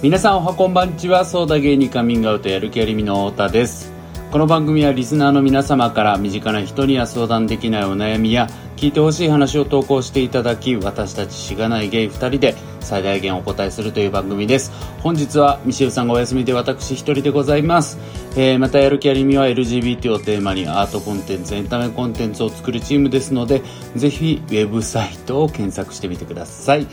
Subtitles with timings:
[0.00, 3.90] 皆さんおはこんばんちはソーダ芸にカミングアウトやる気ありみの太田です。
[4.30, 8.46] この番組はリスナーの皆様から身近な人には相談できないお悩みや
[8.76, 14.70] 聞いてほしい話を投稿していただき私たちしがないゲイ2人で最大限お答えするという番組です。
[15.02, 17.98] 本日はミシェルさんがお休みで私一人でございます、
[18.36, 23.62] えー、またやる気ありみは LGBT をテーマにアートコンテンツエンタメコンテンツを作るチームですので
[23.96, 26.86] ぜひウェブサイトを検索してみてください。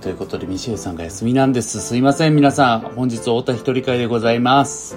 [0.00, 1.80] ということでミシェルさんが休みなんです。
[1.80, 2.80] すいません皆さん。
[2.80, 4.96] 本日太田一人会でございます。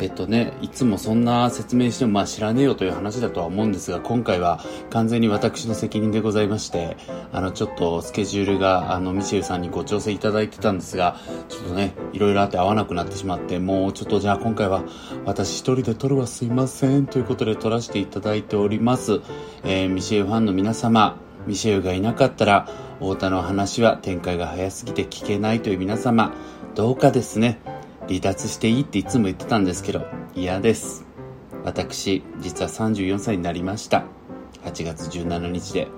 [0.00, 4.60] えっとね、いつもそんな説明してもまあ知らねえよという話だとは思うんですが、今回は
[4.90, 6.96] 完全に私の責任でございまして、
[7.32, 11.16] あの、ちょっとスケジュールが、あの、ミシェルさんにご調整いただいてたんですが、
[11.48, 14.84] ちょっとね、いろいろあって合わなくなってしまって、もうちょっとじゃあ今回は
[15.24, 19.20] 私一人で撮るはすいませんということで撮らせていただいております。
[19.64, 21.18] えー、ミシェルファンの皆様、
[21.48, 22.68] ミシェルがいなかったら、
[23.00, 26.34] 太田の話は展開が早すぎて聞けないという皆様、
[26.74, 27.58] どうかですね、
[28.06, 31.06] 離脱していいっていつも言ってたんですけど、嫌です。
[31.64, 34.04] 私、実は34歳になりました。
[34.64, 35.88] 8月17日で。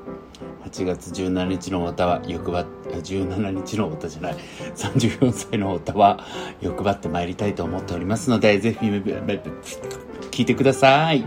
[0.65, 4.37] 8月17日の太田は欲張って、17日の太田じゃない、
[4.77, 6.21] 34歳の太田は
[6.61, 11.25] 欲張って参りたいと思っておりますので、ぜひ、聞いてください。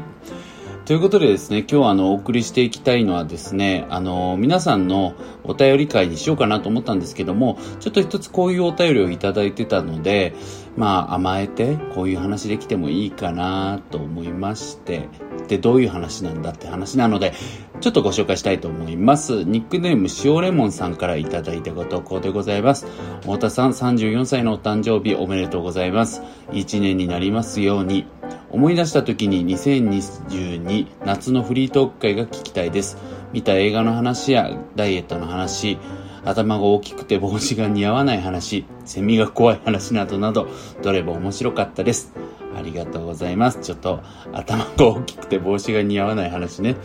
[0.86, 5.14] ということでですね、今日あの、お送りしていきたいのはですね、あの、皆さんの
[5.46, 10.36] お便り会にしようかなと思ったんですけども、ちょっと一つこういうお便りをいただいてたので、
[10.76, 15.08] まあ、甘えて、こういう話できてもいいかなと思いまして、
[15.48, 17.32] で、どういう話なんだって話なので、
[17.80, 19.44] ちょっとご紹介したいと思います。
[19.44, 22.88] ニックネーム塩レモンさんからいただいたご投稿でございます。
[23.22, 26.22] 太田さん34歳のお誕生日おめでとうございます。
[26.52, 28.06] 1年になりますように。
[28.54, 32.98] 思い出した時に2022夏のフリートーク会が聞きたいです。
[33.34, 35.80] 見た映画の話やダイエットの話、
[36.24, 40.48] 頭が大きくて帽子が似合わない話、セミが怖い話などなど、
[40.84, 42.14] どれも面白かったです。
[42.58, 43.60] ありがとうございます。
[43.62, 46.76] ちょっと頭が大きくて帽子が似合わない話ね。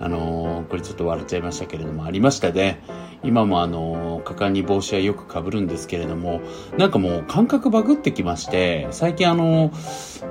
[0.00, 2.82] あのー、これちょっと笑っちゃいましたけれども、ありましたね。
[3.22, 6.42] 今もあの、果敢に帽子はよく被るんですけれども、
[6.76, 9.72] なんかもう感覚バグってきまして、最近あの、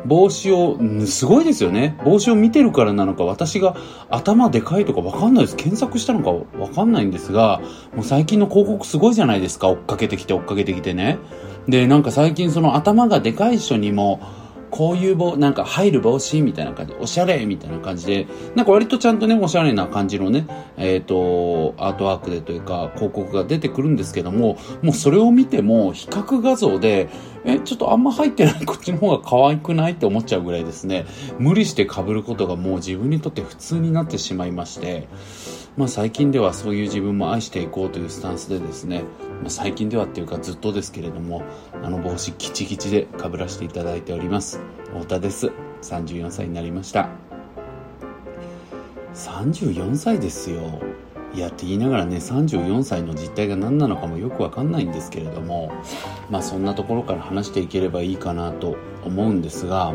[0.05, 1.97] 帽子を、すごいですよね。
[2.05, 3.75] 帽子を見てるからなのか、私が
[4.09, 5.55] 頭でかいとかわかんないです。
[5.55, 7.61] 検索したのかわかんないんですが、
[7.95, 9.69] もう最近の広告すごいじゃないですか。
[9.69, 11.17] 追っかけてきて追っかけてきてね。
[11.67, 14.19] で、なんか最近その頭がでかい人にも、
[14.73, 18.25] こういう帽、なんか入る帽子みたいな感じ、おしゃれみたいな感じで、
[18.55, 20.47] なんか割とちゃんとね、おしゃれな感じのね、
[20.77, 27.07] えっ、ー、と、アートワークでというか、広告が出てくるんですけども、もうそれを見ても、比較画像で、
[27.45, 31.05] え、ちょっとあんま入ってないこっちの方が可愛くないって思っちゃうぐらいですね、
[31.37, 35.07] 無理して被ることがもう自分にとって普通になってしまいまして、
[35.77, 39.03] まあ最近ではそういう自分も愛していこうというスタンスでですね、
[39.43, 41.43] ま、最近ではっていうかずっとですけれども、
[41.83, 44.59] あの帽子キチキチで被らせていただいております。
[44.93, 45.51] 太田です。
[45.81, 47.09] 34歳になりました。
[49.13, 50.81] 34歳ですよ。
[51.33, 55.71] いやって言いながらね、34歳の実態が何なのかもよくわかんないんですけれども、
[56.29, 59.93] まあそんなところから話していければいいかなと思うんですが、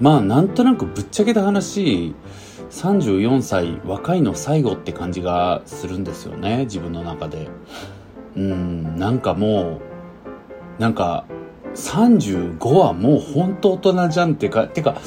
[0.00, 2.14] まあなんとなくぶっちゃけた話、
[2.70, 7.48] 34歳若いの最後って感じがするんですよね自分の中で
[8.36, 9.80] うんなんかも
[10.78, 11.24] うなんか
[11.74, 15.00] 35はもう本当大人じゃんってかてか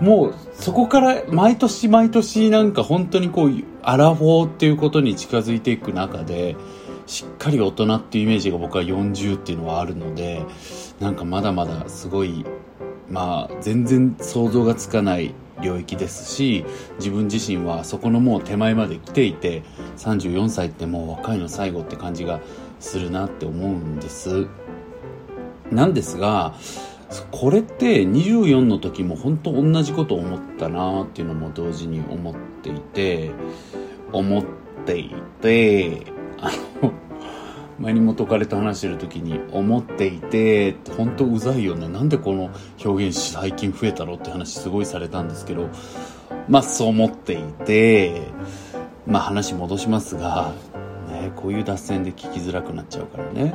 [0.00, 3.50] もうそこから毎年毎年なんか本当にこう
[3.82, 6.56] アラフォーっていうことに近づいていく中で
[7.06, 10.44] しっかり大人っていうイメージが僕は40っていうのはあるので
[11.00, 12.44] なんかまだまだすごい
[13.08, 16.64] まあ全然想像がつかない領域ですし
[16.98, 19.62] 自分自身はそこのもう手前まで来ていて
[19.98, 22.40] 34歳ってもう若いの最後って感じが
[22.84, 24.46] するなって思うんです。
[25.72, 26.54] なんですが
[27.30, 33.30] これって24の時も本当同じこと思ったなっていうのも同時に思っていて
[34.12, 34.44] 思っ
[34.84, 35.10] てい
[35.40, 36.02] て
[36.40, 36.50] あ
[36.82, 36.92] の
[37.78, 41.88] 前に元彼と話してる時に思っていて本当うざいよね。
[41.88, 42.50] なんでこの
[42.84, 45.68] 表現最近増えたろって話すごいされたんですけど
[46.48, 48.22] まあそう思っていて
[49.06, 50.52] まあ話戻しますが、
[51.24, 53.54] ね、こういう脱線で聞きづらくなっちゃうからね。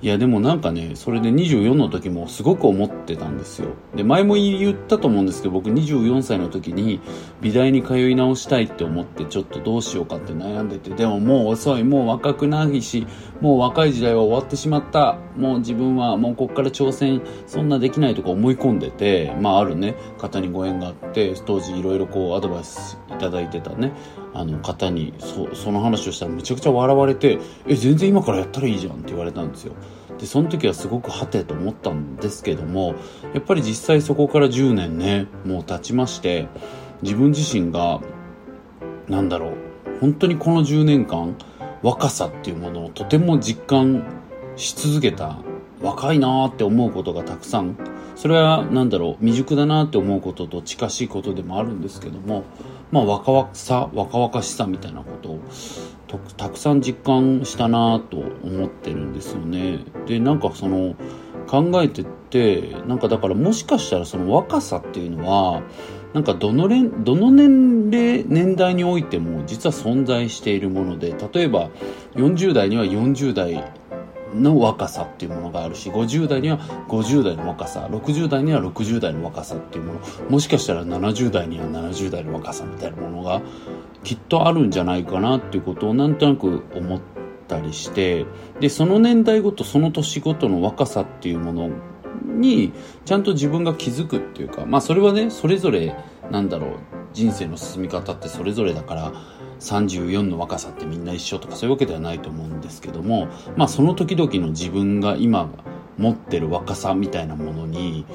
[0.00, 3.70] いやでもなんかねそれで24の時もすごく思ってたんですよ。
[3.96, 7.00] で前も言ったと思うんですけど僕24歳の時に
[7.40, 10.90] 美大に通い直したいって思ってちょっとどうしようかって悩んでて。
[10.90, 11.82] でももう遅い。
[11.82, 13.08] もう若くないし
[13.40, 15.18] もう若い時代は終わってしまった。
[15.36, 23.92] もう自分はもうこっから挑戦そんなできないとか思い込んでてまああるね方にご縁があって当時いろいろこうアドバイスいただいてたね。
[24.34, 29.72] あの方にそその話をしたらめちゃくちゃ笑われて「え全然今からやったらいいじゃん」って言われたんですよ。
[30.18, 32.94] でその時はすごくはてと思ったんですけども
[33.34, 36.48] やっぱり実際そこから10年ねもう経ちまして
[37.02, 38.00] 自分自身が
[39.08, 39.52] なんだろう
[40.00, 41.36] 本当にこの10年間
[41.82, 44.02] 若さっていうものをとても実感
[44.56, 45.38] し続けた
[45.80, 47.76] 若いなーって思うことがたくさん。
[48.18, 52.42] それは何だろう未熟だなって思うことと近しいことでもあるんですけども
[52.90, 55.40] まあ若々さ若々しさみたいなことを
[56.36, 59.80] たくさん実感したなと思ってるんですよね。
[60.06, 60.96] でなんかその
[61.46, 65.62] 考えてってなんかだからもしかしたらその若さっていうのは
[66.14, 71.70] なんかどのれどの年齢年代においても実は存在しているもので例えば
[72.14, 73.64] 40代には40代
[74.34, 76.58] の若さっていうものがあるし50代には
[76.88, 83.40] 50代の若さ60代には60代の若さっていうものもしかしたら70代には70代の若さみたいなものが
[84.04, 87.00] きっとあるんじゃないかなっていうことをなんとなく思っ
[87.48, 88.26] たりして
[88.60, 91.70] でその年代ごとその年ごとの若さっていうもの
[92.24, 92.72] に
[93.04, 95.96] ちゃんと自分が気づくっていうかまあそれはねそれぞれ
[96.30, 96.70] なんだろう
[97.12, 99.12] 人生の進み方ってそれぞれだから
[99.60, 105.48] 34の若さってみんな一緒とかそういうわけではないと思うんですけどもまあその時々の自分が今
[105.96, 108.06] 持ってる若さみたいなものに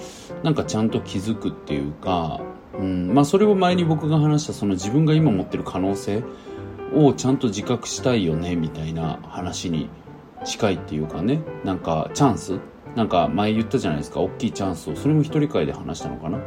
[0.41, 2.41] なんかちゃんと気づくっていうか、
[2.73, 6.23] うんまあ、それを前に僕が話したその自分が今持ってる可能性
[6.95, 9.89] をちゃんと自覚したいよねみたいな話に
[10.45, 11.41] 近いっていうかね。
[11.63, 12.59] なんかチャンス？
[12.95, 14.19] なんか前言ったじゃないですか。
[14.19, 14.95] 大きいチャンスを。
[14.95, 16.39] それも一人会で話したのかな？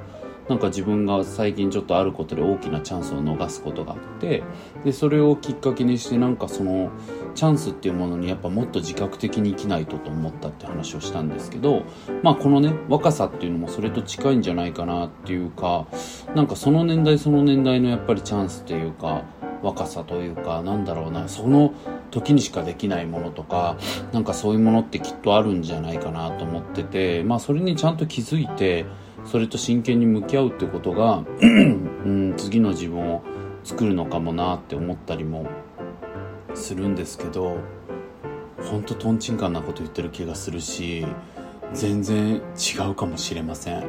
[0.48, 4.42] なんか自分が最近ちょっとあることで大きなチャンスを逃すことがあって
[4.84, 6.90] でそれをきっかけにしてなんかその
[7.34, 11.82] チャンスっていうものにやっぱもっと自覚的に生きないとと思ったって話をしたんですけど
[12.22, 15.86] まあこのね若さっていうのもそれと近いんじゃないかなっていうか
[16.34, 19.24] なんかその年代その年代のやっぱりチャンスっていうか
[19.62, 21.74] 若さというかなんだろうなその
[22.10, 23.76] 時にしかできないものとか
[24.12, 28.86] なんかそういうものってきっとあるんじゃないかなと思っててまあそれにちゃんと気づいて
[29.26, 33.22] それと真剣に向き合うってことがうん次の自分を
[33.64, 35.46] 作るのかもなって思ったりも
[36.54, 37.56] するんですけど
[38.62, 41.04] ほんととんちんかんなこと言ってる気がするし
[41.72, 43.84] 全然違うかもしれません。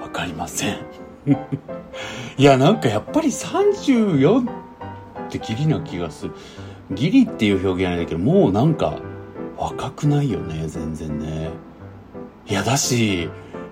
[0.00, 0.78] わかりません。
[2.38, 4.48] いやなんかやっぱり34
[5.26, 6.34] ってギリな気がする。
[6.92, 8.98] ギリっていう表現なんだけどもうなんか
[9.56, 11.50] 若くないよね全然ね。
[12.46, 13.28] いやだし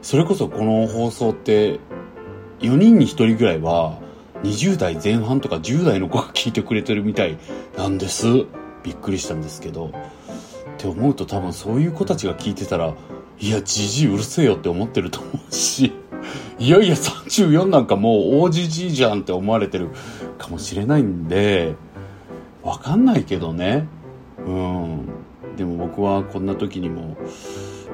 [0.06, 1.80] それこそこの放送って
[2.60, 3.98] 4人に1人ぐらいは
[4.44, 7.36] 20代前半とか10代の子が聞いてくれてるみたい
[7.76, 8.28] なんです。
[8.84, 9.88] びっくりしたんですけど。
[9.88, 9.90] っ
[10.78, 12.94] て思うと多分そういう子たちが聞いてたら
[13.40, 15.92] いやじじいうるせえよって思ってると思うし。
[16.60, 19.88] いやいや34なんかもう大じじいじゃんって思われてる
[20.38, 21.74] かもしれないんで
[22.62, 23.88] わかんないけどね。
[24.38, 25.08] うん。
[25.56, 27.16] でも僕はこんな時にも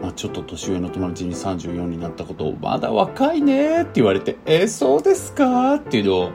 [0.03, 6.33] まあ、ちょっと年上の友達に34になったことを、まだ若いねって言われて、えー、そうですかっていうのを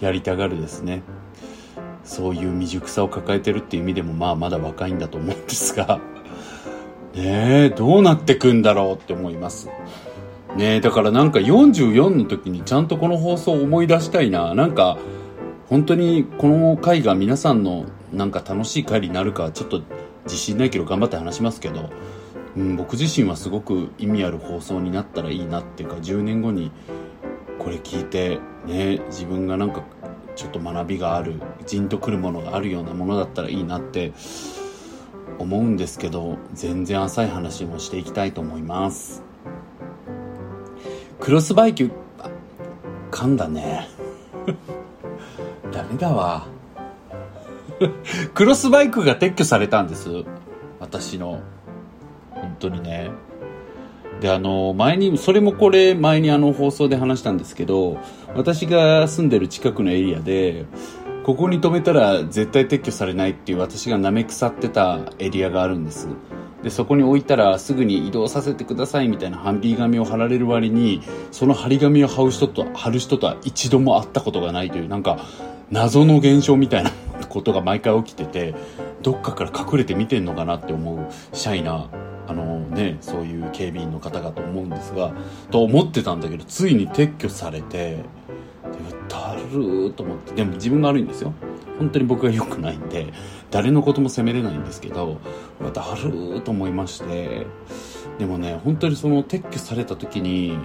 [0.00, 1.02] やりたがるですね。
[2.02, 6.00] そういう未熟さを抱えてるっていう意味でも、まあまだ若いんだと思うんですが、
[7.14, 9.68] ねえ、どうなってくんだろうって思います。
[10.56, 14.54] ねえ、だからなんか44の時にちゃんとこの放送を思い出したいな。
[14.54, 14.98] なんか、
[15.68, 19.82] 本当にこの回が皆さんのなんか楽しい回になるかちょっと
[20.24, 21.90] 自信ないけど頑張って話しますけど、
[22.56, 26.70] うん、僕自身はすごく意味ある放送になったらいいなっていうか10年後に
[27.58, 29.82] これ聞いてね自分がなんか
[30.36, 34.12] ちょっと学びがあるじんとくるものがあるようなものだったらいいなって
[35.38, 39.22] 思うんですけど全然浅い話もしていきたいと思います。
[41.20, 41.90] クロスバイク
[43.10, 43.88] 噛んだね。
[45.72, 46.46] ダメだわ。
[48.34, 50.24] クロスバイクが撤去されたんです。
[50.80, 51.40] 私の。
[52.44, 53.10] 本当にね。
[54.20, 57.98] であの前にそれもこれ前にあの放送で話したんですけど
[58.36, 60.66] 私が住んでる近くのエリアで
[61.24, 66.08] ここに止めたら絶対撤去されないっていう私が舐め腐ってたエリアがあるんです。
[66.62, 75.18] でそこに置いたらすぐに移動させてくださいみたいな張り紙を貼られる割にその張り紙を貼る人と貼る人とは一度も会ったことがないというなんか
[75.70, 76.90] 謎の現象みたいな
[77.28, 78.54] ことが毎回起きてて
[79.02, 81.90] どっかから隠れて見てんのかなって思うシャイな
[82.26, 85.12] あのね、そういう警備員の方かと思うんですが、
[85.50, 88.04] と思ってたんだけど、ついに撤去されて、
[89.08, 91.32] だるーと思って、でも自分が悪いんですよ。
[91.78, 93.12] 本当に僕が良くないんで、
[93.50, 95.18] 誰のことも責めれないんですけど、
[95.72, 97.46] だるーと思いまして、
[98.18, 100.56] でもね、本当にその撤去された時に、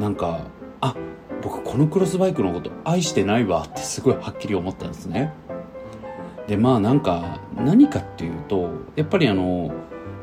[0.00, 0.40] なんか、
[0.80, 0.94] あ、
[1.42, 5.32] 僕このクロスバイクのこと愛してないわってすごいはっきり思ったんですね
[6.48, 9.72] でまあなんか何かっていうとやっぱりあの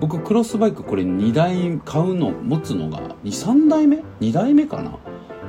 [0.03, 4.99] 僕クロスバイクこれ2台買うの持つのが23台目？2台目かな？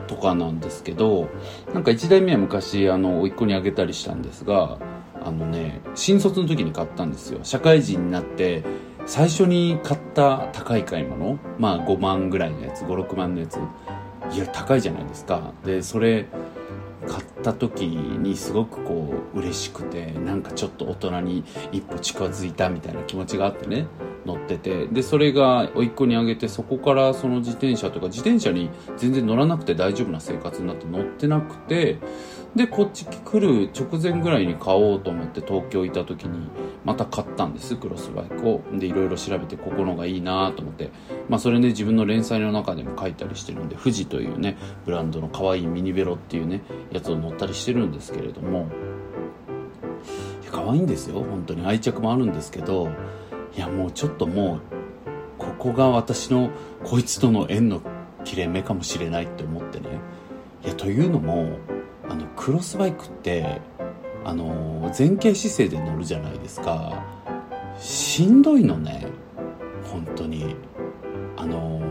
[0.06, 1.28] とかなんですけど
[1.72, 4.78] なんか1台目は昔あの甥っ子にあげたりしたんですが
[5.24, 7.40] あのね新卒の時に買ったんですよ。
[7.42, 8.62] 社会人になって
[9.06, 13.58] 最初に買った高い買い物まあ5万ぐらいのやつ56万のやつ。
[14.32, 15.52] いや高いじゃないですか。
[15.64, 16.26] でそれ
[17.08, 23.86] 買った時にすごくこう嬉しくてなんかちょっと大人に一歩近づいたみたいな気持ちがあってね
[24.24, 24.86] 乗ってて。
[24.86, 31.98] でそれが甥っ子にあげてそこからその自転車とか自転車に全然乗らなくて大丈夫な生活になって乗ってなくて
[32.56, 36.48] でこっち来る直前ぐらいに買おうと思って東京いた時に
[36.84, 38.60] また買ったんですクロスバイクを。
[38.72, 40.90] でいろいろ調べてここのがいいなと思って。
[41.28, 48.68] まあそれで自分の連載の中でも書いたりしてるんで富士というねブランドの可愛いミニベロっていうねやつを乗ったりしてるんですけれども。
[50.52, 51.24] 可愛いんですよ。
[51.24, 51.66] 本当に。
[51.66, 52.88] 愛着もあるんですけど
[53.56, 54.60] いやもうちょっともう
[55.38, 56.50] ここが私の
[56.84, 57.82] こいつとの縁の
[58.24, 59.88] 切れ目かもしれないって思ってね。
[60.64, 61.58] いやというのも
[62.08, 63.60] あのクロスバイクって
[64.24, 67.04] あの前傾姿勢で乗るじゃないですか。
[67.78, 69.06] しんどいのね。
[69.84, 70.56] 本当に。
[71.36, 71.82] あの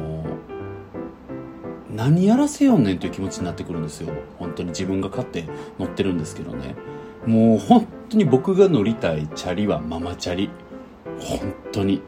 [1.89, 4.13] 何やらせよんねんという気持ちになってくるんですよ。
[4.39, 4.69] 本当に。
[4.69, 5.45] 自分が勝って
[5.77, 6.75] 乗ってるんですけどね。
[7.25, 10.49] もう本当に僕が乗りたいチャリはママチャリ。
[11.19, 12.01] 本当に。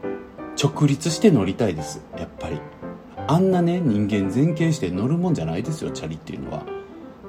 [0.60, 2.02] 直立して乗りたいです。
[2.18, 2.60] やっぱり。
[3.28, 6.75] あんなね人間前傾して乗るもんじゃないですよチャリっていうのは。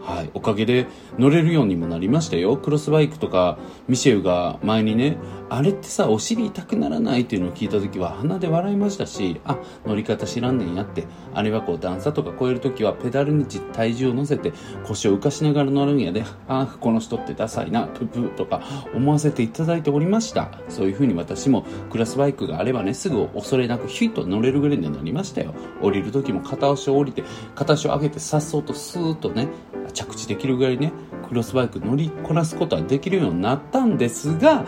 [0.08, 0.88] はい、おかげで
[1.20, 2.56] 乗れるようにもなりましたよ。
[2.56, 3.58] クロスバイクとか、
[3.90, 5.18] ミシェウが前にね、
[5.50, 14.54] あれってさ、お尻痛くならないっていうのを聞いた時は鼻で笑いましたし、あ、乗り方知らんねんやって、あれはこう段差とか越える時はペダルに体重を乗せて
[14.86, 18.62] 腰を浮かしながら乗るんやで、ああ、この人ってダサいな、ププとか
[18.94, 20.62] 思わせていただいておりました。
[20.70, 25.54] そういう風に私もクロスバイクがあればね、すぐ恐れなくヒュッと乗れるぐらいになりましたよ。
[25.82, 29.50] 降りる時も片足を降りて、片足を上げてさっそうとスーッとね、
[29.98, 30.92] 着地できるぐらいね
[31.28, 34.66] クロスバイク乗りこなすことはできるようになったんですが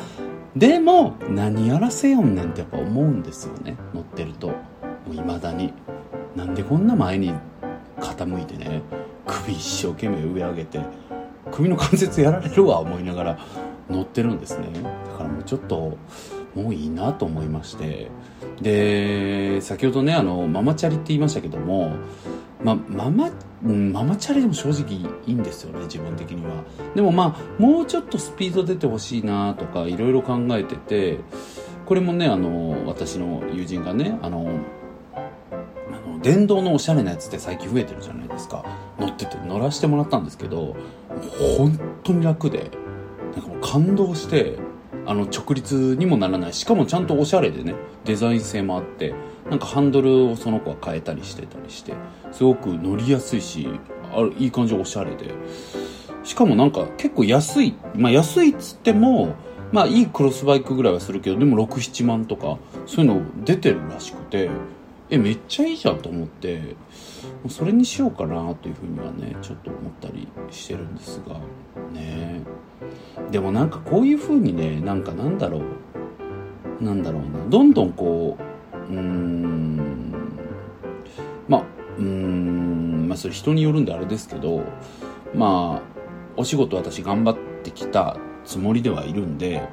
[0.56, 3.78] でも何やらせよんねんってやっぱ思うんですよね。
[3.94, 4.48] 乗ってると。
[4.48, 4.56] も
[5.12, 5.72] う未だに。
[6.36, 7.34] なんでこんな前に
[8.00, 8.82] 傾いてね
[9.28, 10.80] 首一生懸命上上げて
[11.52, 13.40] 首の関節やられるわ思いながら
[13.90, 14.68] 乗ってるんですね。
[14.74, 15.98] だからもうちょっと
[16.56, 18.10] もういいなと思いまして。
[18.60, 21.94] で先ほどねあのママチャリって言いましたけども
[22.64, 23.30] まあ、ママ、
[23.64, 26.64] うん、ママチャリでも正直いいんですよね、自分的には。
[26.94, 31.20] でもまあ、もうちょっとスピード出てほしいなとか、いろいろ考えてて、
[31.86, 34.60] これもね、あの、私の友人がね、あの、
[35.14, 38.66] あの電動のおしゃれなやつって最近増えてるじゃないですか。
[39.00, 40.76] 乗ってて乗らせてもらったんですけど、
[41.58, 42.72] 本当に楽で、
[43.36, 44.58] なんかもう感動して、
[45.06, 46.54] あの直立にもならない。
[46.54, 47.76] しかもちゃんとおしゃれでね
[48.06, 49.14] デザイン性もあって
[49.50, 51.94] なんかハンドルをその子は変えたりしてたりして
[52.32, 53.68] すごく乗りやすいし
[54.12, 55.34] あいい感じおしゃれで。
[56.24, 57.76] しかもなんか結構安い。
[57.96, 59.36] まあ安いっつっても
[59.72, 64.50] まあいいクロスバイクぐらいはするけどでも67万とかそういうの出てるらしくて
[65.10, 66.76] えめっちゃいいじゃんと思って。
[67.50, 71.36] それにしようかなというふうにはねちょっと思ったりしてるんですが
[71.92, 72.42] ね。
[73.32, 76.84] でもなんかこういうふうにねなんかなんだろう。
[76.84, 77.46] なんだろうな。
[77.50, 78.38] どんどんこ
[78.90, 80.14] ううーん。
[81.48, 81.64] まあ
[81.98, 83.08] うーん。
[83.10, 84.64] まあそれ人によるんであれですけど
[85.34, 86.00] まあ
[86.38, 89.68] お仕事私頑張ってきたつもりではいるんで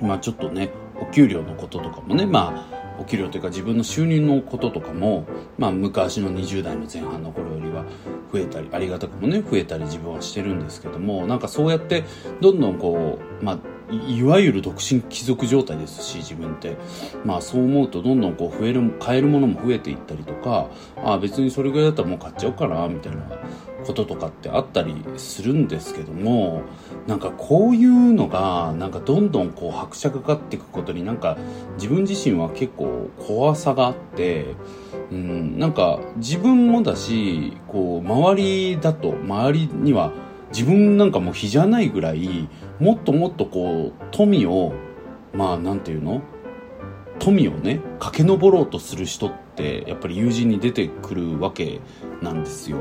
[0.00, 0.70] まあちょっとね
[1.00, 5.26] お給料のこととかもねまあお給料というか自分の収入のこととかも、
[5.56, 7.84] まあ、昔の20代の前半の頃よりは
[8.32, 12.04] 増えたりありがたくもね増えたり自分はしてるんですけどもなんかそうやって
[12.40, 13.58] どんどんこうまあ
[13.90, 16.76] いわゆる独身貴族状態ですし自分って。
[17.24, 23.22] まあそう思うとどんどんこう増える買えるものも増えていったりとかああ別にそれぐらいだったらもう買っちゃおうかなみたいな。
[23.86, 26.62] こととかってあったりするんですけども
[27.06, 31.36] なんかこういうのがなんかどんどんこう拍車がかっていくことになんか
[31.76, 34.54] 自分自身は結構怖さがあって
[35.10, 40.12] うんなんか自分もだしこう周りだと周りには
[40.50, 42.48] 自分なんかもう比じゃないぐらい
[42.80, 44.72] もっともっとこう富を
[45.32, 46.22] まあなんていうの？
[47.18, 51.80] 富をね駆け上ろうとする人ってやっぱり友人に出てくるわけ
[52.22, 52.78] なんですよ。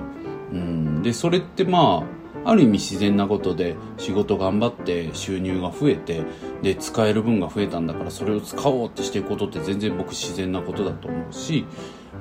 [0.52, 2.18] うん、でそれってまあ
[2.50, 6.24] ある意味自然なことで仕事頑張って収入が増えて
[6.62, 11.66] で使える分が増えたんだからそれを使おうってしていくことって全然僕自然なことだと思うし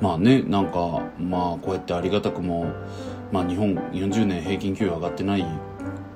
[0.01, 2.67] まあねなんかまあこうやってありがたくも
[3.31, 5.47] まあ日本40年平均給与上がってない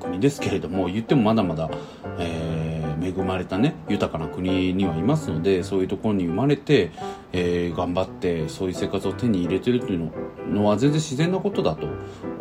[0.00, 1.71] 国ですけれども言ってもまだまだ、
[2.19, 6.92] えー、恵まれたね豊かな国にはいますのでそういうところに生まれて、
[7.33, 10.12] えー、頑張ってそういう生活を手に入れてるっていう
[10.49, 11.87] のは全然自然なことだと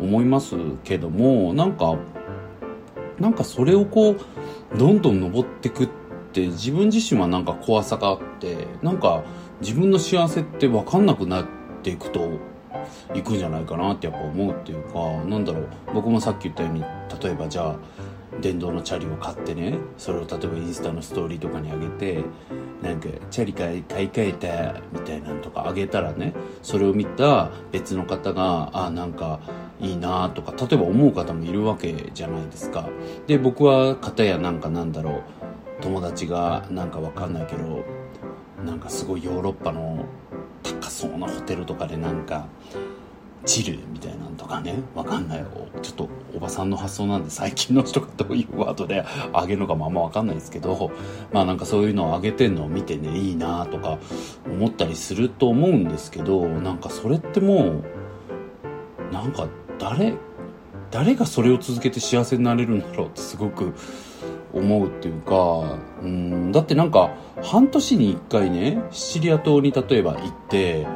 [0.00, 1.96] 思いますけどもなんか
[3.18, 5.88] なんかそれをこうどんどん登ってくっ
[6.32, 9.22] て自分自身はなんか怖さがあってなんか
[9.60, 11.46] 自分の幸せって分かんなくなっ
[11.82, 12.38] ていくと
[13.14, 16.84] いくんじゃないかなってやっぱ思うっていうかなんだろう僕もさっき言ったように
[17.22, 17.76] 例えばじゃあ
[18.40, 22.24] 電動のチャリを買ってねそれを例えばインスタのストーリーとかに上げて
[22.82, 26.32] なんかチャリ買い買い替えたみたいなのとか上げたらね
[26.62, 29.40] それを見た別の方があなんか
[29.80, 32.88] いいなとか例えば思う方もいるわけじゃないですか。
[33.26, 35.22] で僕は片やなんかなんだろう
[35.82, 37.84] 友達がなんかわかんないけど
[38.64, 40.04] なんかすごいヨーロッパの
[40.62, 42.46] 高そうなホテルとかでなんか
[43.44, 45.44] チルみたいなんとかねわかんない
[45.82, 50.90] ちょっとおばさんの発想なんで最近の人がどういうワードであげるのかもあんまわかんないですけど
[51.32, 53.98] まあなんかそういうのをあげてんのを見てねいいなとか
[54.46, 57.82] 思ったりすると思うんですけどなんかそれっても
[59.10, 60.14] うなんか誰
[60.90, 63.74] 誰がそれを続けて幸せになれるんだろうってすごく
[64.52, 70.86] 思うっていうかうんだってなんか半年に1回ねシチリア島に例えば行って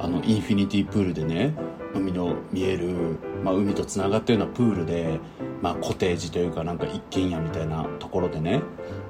[0.00, 1.54] あのインフィニティプールでね
[1.94, 5.20] 海の見える、まあ、海とつながったようなプールで、
[5.60, 8.62] まあ、コテージというかなんか一軒家みたいなところでね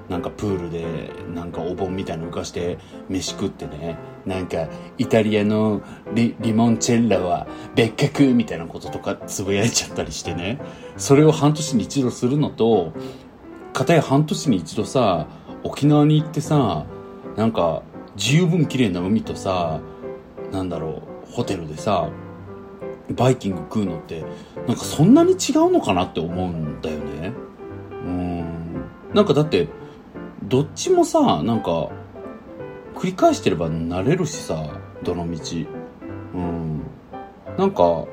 [0.08, 3.96] なんかプールでなんかお盆みたいなの浮かして飯食ってね
[4.26, 5.80] なんかイタリアの
[6.12, 10.60] リリモンチェッラは別格みたいなこととかつぶやいちゃったりしてね
[10.96, 12.92] それを半年に一度するのと
[13.72, 15.28] 片や半年に一度さ
[15.62, 16.84] 沖縄に行ってさ
[17.36, 17.82] なんか
[18.16, 19.80] 十分綺麗な海とさ
[20.50, 22.10] なんだろうホテルでさ
[23.10, 24.24] バイキング食うのって
[24.66, 27.32] なんかそんなに違うのかなって思うんだよね。
[27.90, 28.84] うん。
[29.14, 29.68] なんかだって
[30.44, 31.90] どっちもさなんか
[32.94, 35.38] 繰り返してれば慣れるしさどの道。
[36.34, 36.82] うん。
[37.58, 38.06] なんか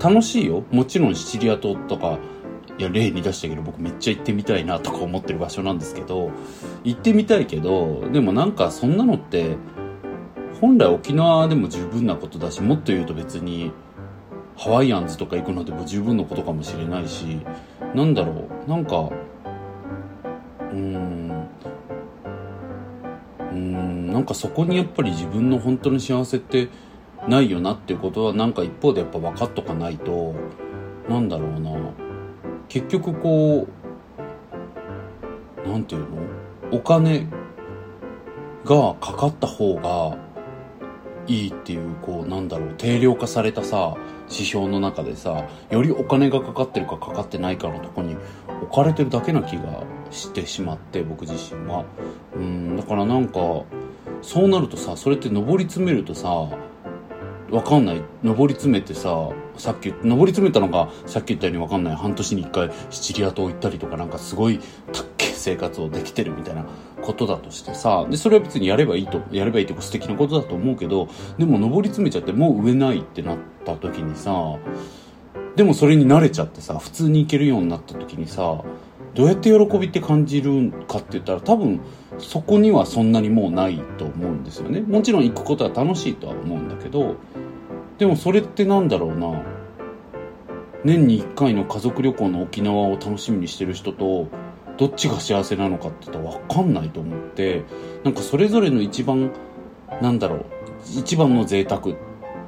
[0.00, 0.64] 楽しいよ。
[0.70, 2.18] もちろんシチリア島とか
[2.78, 6.30] いや例に出したけど僕めっちゃ行ってみたいなとか思ってる場所なんですけど
[6.84, 9.56] 行ってみたいけどでもなんかそんなのって
[10.60, 13.72] 本来沖縄でも十分なことだしもっと言うと別に
[14.56, 17.40] ハワイアンズとか行くのでも十分なことかもしれないし
[17.94, 18.70] なんだろう。
[18.70, 21.48] なんかうーん。
[23.38, 24.12] うーん。
[24.12, 26.68] なんかそこにやっぱり自分の本当の幸せって
[27.28, 30.34] ないよなっていうことはなんか一方でやっぱ分かっとかないと
[31.08, 31.70] なんだろうな。
[32.68, 33.68] 結局こ
[35.64, 36.06] うなんていうの？
[36.72, 37.28] お金
[38.64, 40.18] がかかった方が
[41.28, 42.74] いいっていうこうなんだろう。
[42.76, 43.96] 定量化されたさ
[44.30, 48.16] 指標の中でさよりお金がかかってるかかかってないかのとこに
[48.62, 51.84] 置かれてるだけな気がしてしまって僕自身は。
[52.34, 53.64] うんだからなんか
[54.22, 56.48] そうなるとさそれって上り詰めるとさ
[57.50, 58.02] わかんない。
[58.24, 61.96] 上り詰めてささっき上り詰めたのがさっき言ったようにわかんない。
[61.96, 64.58] 半年に一回シチリア島行ったりとかなんかすごい
[64.92, 66.66] たっけ生活をできてるみたいな
[67.06, 74.58] ことだとしてさでそれは別にやればいいとやればいいとか素敵なことだと思うけどでも上り詰めちゃってもう上ないってなった時にさ
[75.54, 78.62] でもそれに慣れちゃってさ普通に行けるようになった時にさ
[79.14, 81.80] どうやって喜びって感じるかって言ったら多分
[82.18, 84.80] そこにはそんなにもうないと思うんですよね。
[84.80, 87.14] もちろん行くことは楽しいとは思うんだけど
[87.98, 89.42] でもそれってなんだろうな。
[90.84, 94.28] 年に1回の家族旅行の沖縄を楽しみにしてる人と
[94.76, 97.64] どっちが幸せなのかって言ったら分かんないと思って
[98.04, 99.32] なんかそれぞれの一番
[100.02, 100.44] なんだろう
[100.98, 101.96] 一番の贅沢っ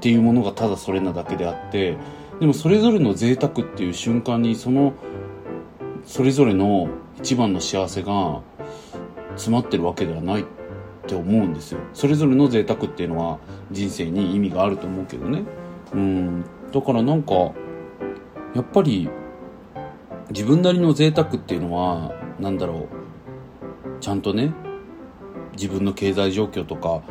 [0.01, 1.97] ていうものがただそれなだけであって
[2.41, 4.95] でもそれぞれの贅沢っていう瞬間にその
[6.05, 6.89] それぞれの
[7.19, 8.41] 一番の幸せが
[9.31, 10.45] 詰まってるわけではないっ
[11.07, 11.81] て思うんですよ。
[11.95, 13.39] それぞれの贅沢っていうのは
[13.71, 15.43] 人生に意味があると思うけどね。
[15.93, 16.45] うん。
[16.73, 17.35] だからなんか
[18.55, 19.09] やっぱり
[20.31, 23.09] 自分なりの贅沢っていうのは何だろう。
[24.01, 24.53] ちゃんとね
[25.53, 27.03] 自分の経済状況とか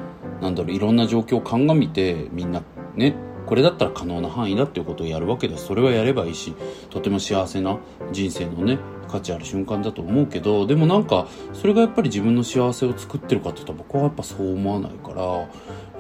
[0.42, 2.64] なんだろういろんな状況を鑑みてみんな
[2.96, 6.54] ねこれだったら可能な範囲だっていうことをやるわけですそれはやればいいし
[6.90, 7.78] とても幸せな
[8.12, 15.48] 人生のね価値ある瞬間だと思うけどでもなんかそれがやっぱり自分の幸せを作ってるかって言ったら僕はやっぱそう思わないからや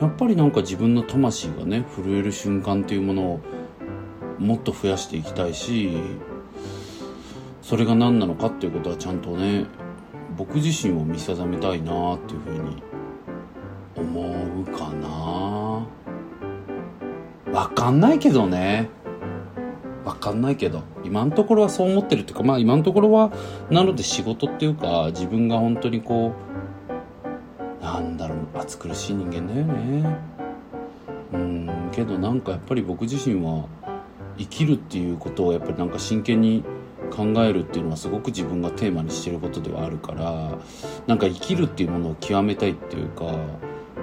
[0.08, 3.40] っぱりなんか自分の魂がね震える瞬間っていうものを
[4.40, 5.98] もっと増やしていきたいし
[7.67, 9.65] それが何なのかっていうことはちゃんとね
[10.38, 12.82] 僕自身を見定めたいなっていうふうに
[13.93, 15.86] 思うかな。
[17.51, 18.89] わかんないけどね。
[20.06, 20.82] わかんないけど。
[21.03, 23.34] 今のところはそう思ってるっていうかまあ今のところは
[23.69, 26.32] なので仕事っていうか自分が本当にこ
[27.82, 30.17] うなんだろう暑苦しい人間だよね。
[31.34, 31.89] うん。
[31.91, 33.65] けどなんかやっぱり僕自身は
[34.38, 36.63] 生きるっていうことをやっぱりなんか真剣に
[37.08, 40.58] 考えるっていうのはすごく自分がテーマにしてることではあるから
[41.08, 43.36] なんか生きるっていうものを極めたいっていうか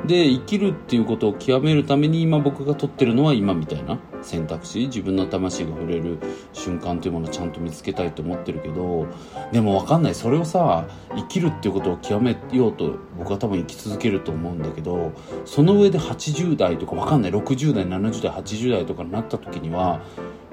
[0.07, 6.19] で生きるっていうことを極めるために今僕が取ってるのは今みたいな選択肢自分の魂が触れる
[6.53, 9.07] 瞬間というものをちゃんと見つけたいと思ってるけど
[9.53, 10.15] でも分かんない。
[10.15, 10.87] それをさ
[11.17, 15.13] 生きるっていうことを極めようと僕は多分生き続けると思うんだけど
[15.47, 17.33] その上で80代とか分かんない。
[17.33, 20.03] 60代70代80代とかになった時には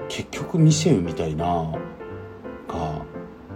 [0.08, 1.74] 結局ミシェルみたいな
[2.68, 3.04] が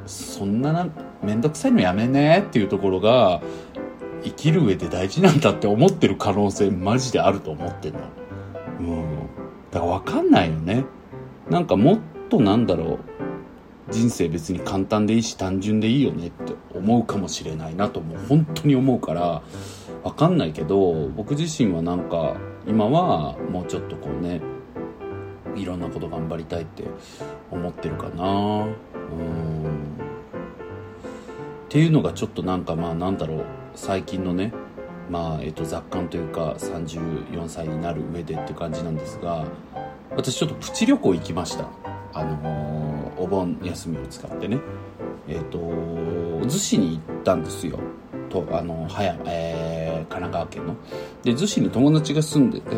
[0.07, 0.89] そんなな
[1.23, 3.43] 面倒くさいのやめねっていうところが
[4.23, 8.01] 生きる上で大事なんだって思ってる可能性マジであると思ってんの。
[8.81, 9.19] うん。
[9.71, 10.85] だから分かんないよね。
[11.49, 12.99] なんかもっとなんだろう。
[13.91, 19.43] 人生別に簡単でいいし単純でいいよねって思うかもしれないなともう本当に思うから
[20.03, 24.41] 分かんないけど僕自身はなんか今はもうちょっとこうね
[25.57, 26.85] いろんなこと頑張りたいって
[27.51, 28.25] 思ってるかな。
[28.25, 29.67] うん。
[31.67, 34.53] っていうのがちょっとなんかまあなんだろう最近のね
[35.11, 39.45] まあえっと雑感というか34歳になる上でって感じなんですが
[40.17, 41.69] 私ちょっとプチ旅行行きました。
[42.15, 44.59] あのー、お盆休みを使ってね。
[45.29, 47.79] えっ、と逗子に行ったんですよ。
[48.31, 50.77] とあのはや、えー、神奈川県の。
[51.23, 52.77] で逗子に友達が住んでて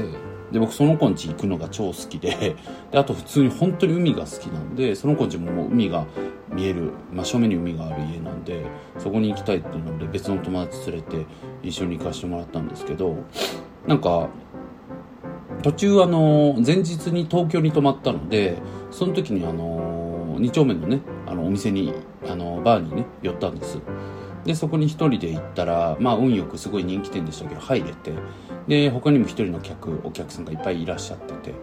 [0.52, 2.56] で僕その子ん家行くのが超好きで
[2.90, 6.06] であと普通に本当に海が好きなんでその子ん家ももう海が
[6.52, 8.64] 見える真正面に海がある家なんで
[8.98, 11.26] そこに行きたいっていうので別の友達連れて
[11.62, 13.16] 一緒に行かせてもらったんですけど
[13.86, 14.28] なんか
[15.62, 18.58] 途中あの前日に東京に泊まったので
[18.90, 21.92] その時にあの2丁目のねあのお店に
[22.28, 23.78] あのバーにね寄ったんです。
[24.48, 28.14] でそこに1人で行ったらまあ運よくすごい人気店でしたけど入れて
[28.66, 31.54] で他にも1人の客お客さんがいっぱいいらっしゃってて。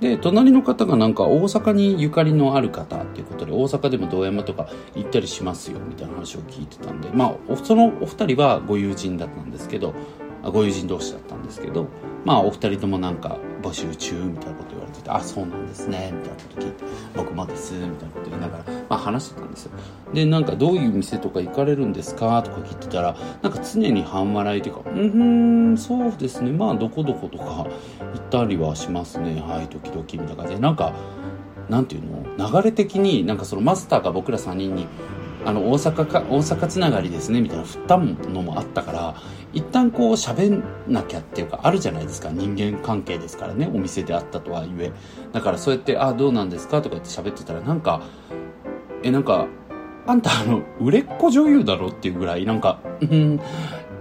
[0.00, 9.94] で隣の方がなんか大阪にゆかりのある方っていうことで大阪でも堂山とか行ったりしますよみたいな話を聞いてたんでまあそのお二人はご友人だったんですけど
[10.42, 11.86] ご友人同士だったんですけど
[12.24, 16.84] まあお二人ともなんか募集中みたいなこと言われてて、あ、そうなんですね、みたいなこと聞いて、
[17.16, 19.72] 僕もです、みたいなこと言いながら、まあ話してたんですよ。
[20.12, 22.42] で、なんかどういう店とか行かれるんですか？
[22.42, 27.66] とか聞いてたら、なんか常に半笑いというか、うん、そうですね、まあどこどことか行
[28.18, 30.92] ったりはしますね、はい、時々、みたいな感じで、なんか、
[31.68, 32.22] なんていうの？
[32.36, 34.86] 流れ的になんかそのマスターが僕ら3人に
[35.44, 39.14] あの大阪か大阪つながりですねみたいな振ったのもあったから
[39.52, 44.92] 一旦こう喋んなきゃっていうかあるじゃないですか人間関係ですからねお店であったとはいえ
[45.32, 48.02] だからそうやって「あどうなんですか?」とか言って喋ってたらなんか
[49.02, 49.46] えなんか
[50.06, 53.40] あんたあの売れっ子女優だろっていうぐらいなんかうん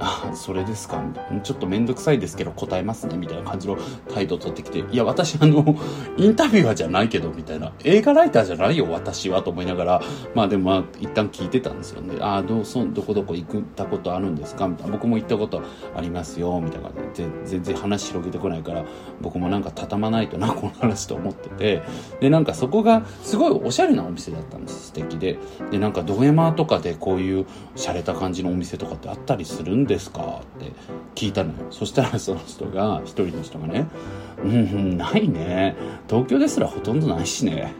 [0.04, 1.02] あ、それですか
[1.44, 3.78] ちょっとめんどくさいですけど答えますねみたいな感じの
[4.14, 5.76] 態度を取ってきて、いや、私あの、
[6.18, 7.72] インタビュアーじゃないけど、みたいな。
[7.84, 10.02] 映画ライターじゃないよ、私は、と思いながら、
[10.34, 12.16] まあでもまあ、一旦聞いてたんですよね。
[12.20, 14.68] ああ、どう、そ、どこどこ行ったことあるんですか？
[14.68, 14.94] みたいな。
[14.94, 15.62] 僕も行ったこと
[15.96, 17.30] ありますよ、みたいな感じで。
[17.46, 18.84] 全然話広げてこないから、
[19.22, 21.84] 僕もなんか畳まないとな、 この話と思ってて。
[22.20, 24.88] で、なんかそこが、すごいおしゃれなお店だったんです。
[24.88, 25.38] 素敵で。
[25.70, 30.72] で、なんか、ド山とかでこういう洒落た感じのお店とかってあったりするんでですか?」って
[31.16, 31.56] 聞いたのよ。
[31.70, 33.88] そしたらその人が一人の人がね
[34.44, 35.76] 「うんうんないね。
[36.10, 37.74] 東京ですらほとんどないしね」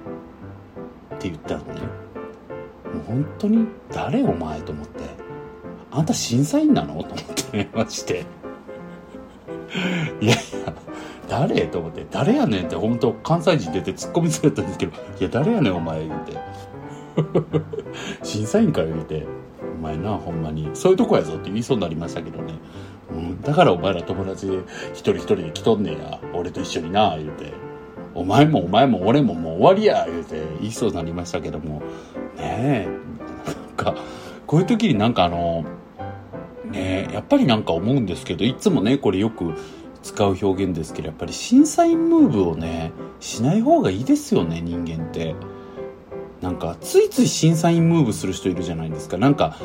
[1.16, 1.82] って言ったのね。
[2.94, 5.02] もう本当に誰お前と思って。
[5.94, 7.04] あんた審査員なの？
[7.04, 7.18] と思っ
[7.52, 8.26] てねまして。
[10.22, 10.74] いやいや
[11.30, 11.62] 誰？
[11.68, 12.06] と思って。
[12.12, 14.94] 誰やねんって本当関西人出て突っ込みつれたんですけど。
[15.20, 16.38] いや誰やねんお前言うて。
[18.24, 19.26] 審査員から言うて。
[19.62, 20.70] お前なほんまに。
[20.74, 22.54] そういうとこやぞって言いそうになりましたけどね、
[23.12, 24.48] うん、だからお前ら友達
[24.94, 26.20] 一人一人で来とんねや。
[26.34, 27.54] 俺と一緒にな言うて。
[28.14, 30.42] お前もお前も俺ももう終わりや言うて。
[30.60, 31.82] 言いそうになりましたけども。
[32.38, 32.88] ねえ。
[33.46, 33.54] な
[33.94, 33.96] んか
[34.48, 35.66] こういう時になんかあの
[36.66, 39.54] ねえやっぱりなんか思うんですけどいつもねこれよく
[40.04, 45.36] 使う表現ですけどやっぱり審査員ムーブをねしない方がいいですよね人間って。
[46.42, 49.18] なんかついつい審査員ムーブする人いるじゃないですか。
[49.18, 49.58] なんか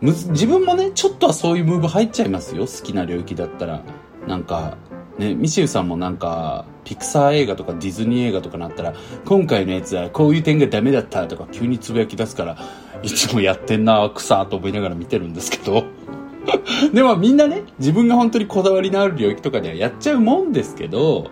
[0.00, 2.66] 自分もねちょっとはそういうムーブ入っちゃいますよ。
[2.66, 3.82] 好きな領域だったら。
[4.26, 4.78] なんか
[5.18, 12.58] ねミシェルさんもなんかピクサー映画とかディズニー映画とかなったら今回のやつはこういう点がダメだったとか急につぶやき出すから
[13.02, 15.84] いつもやってんな草と思いながら見てるんですけど。
[16.92, 21.30] でもみんなね自分が本当にこだわりのある領域とかではやっちゃうもんですけど。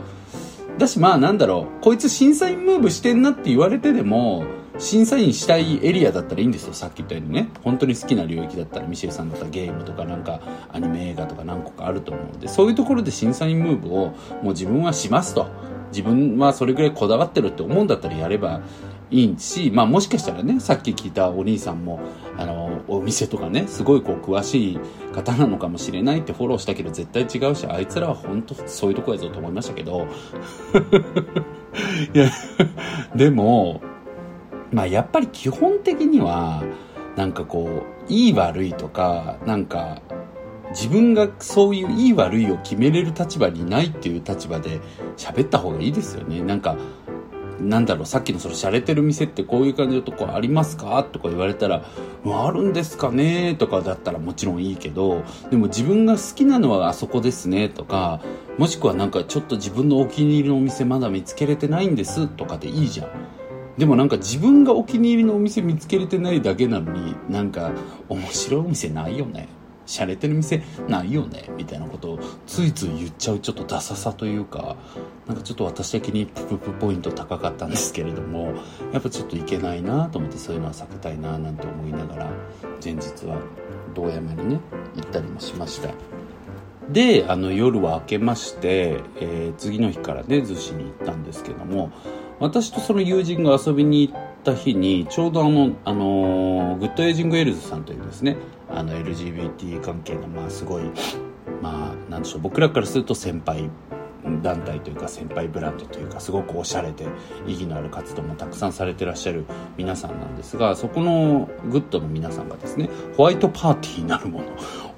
[0.79, 4.45] だしまあなんだろう、こいつ審査員ムーブしてんなって言われてでも、
[4.79, 7.49] 審査員したいエリアだったらいいんですよ、さっき言ったようにね。
[7.63, 10.41] 本当に好きな領域だったら、ミシェルさんだったらゲームとかなんか
[10.73, 14.09] アニメ映画とか何個かあると思うので、そういうところで審査員ムーブを
[14.43, 15.47] もう自分はしますと。
[15.93, 18.63] 自分はそれぐらいこだわってるって思うんだったらやれば
[19.11, 22.01] いいし、まあもしかしたらね、さっき聞いたお兄さんも、
[22.39, 24.81] あの、お店とかね、すごいこう詳しい
[25.13, 30.07] 方なのかもしれないってフォローしたけど絶対違うし、あいつらは本当そういうとこやぞと思いましたけど、
[32.15, 32.31] いや、
[33.15, 33.83] でも、
[34.73, 36.65] まあやっぱり基本的には、
[37.17, 40.01] なんかこう、いい悪いとか、なんか、
[40.71, 44.81] 自分がそういういい悪いを決めれる立場にないっていう立場で
[45.19, 46.41] 喋った方がいいですよね。
[46.41, 46.77] なんか、
[47.61, 51.85] なんだろう、さっきのその洒落てる店ってこういう感じのとこありますかとか言われたら、
[52.25, 58.21] あるんですかねとかだったらもちろんいいけど、でも自分が好きなのはあそこですねとか、
[58.59, 63.09] もしくはなんかちょっと自分のお気に入りのお店まだ見つけれてないんですとかでいいじゃん。
[63.79, 67.73] でもなんか自分がお気に入りのお店見つけれてないだけなのに、なんか
[68.09, 69.49] 面白いお店ないよね？
[69.87, 71.51] 洒落てる店ないよね？
[71.57, 74.77] みたいなことをついつい言っちゃうちょっとダサさというか
[75.27, 78.55] なんかちょっと私的にプププポイント高かったんですけれども
[78.93, 82.31] やっぱちょっといけないなと思ってそういうのは避けたいななんて思いながら
[82.83, 83.41] 前日は
[83.95, 84.61] 堂山にね
[84.97, 85.91] 行ったりもしました
[86.91, 91.91] であの夜は明けまして、えー、次の日からね逗子に行ったんですけども
[92.43, 98.37] 私とその友人が遊びに行った日にちょうどあの、あのグッドエイジングエールズさんというですね
[98.69, 100.83] あの LGBT 関係のまあすごい
[101.63, 103.71] まあなんでしょう僕らからすると先輩
[104.43, 107.07] 団体というか先輩ブランドというかすごくおしゃれで
[107.47, 109.45] 意義のある活動もたくさんされてらっしゃる
[109.77, 114.47] 皆さんなんですがそこのグッドの皆さんがですねホワイトパーティーなるもの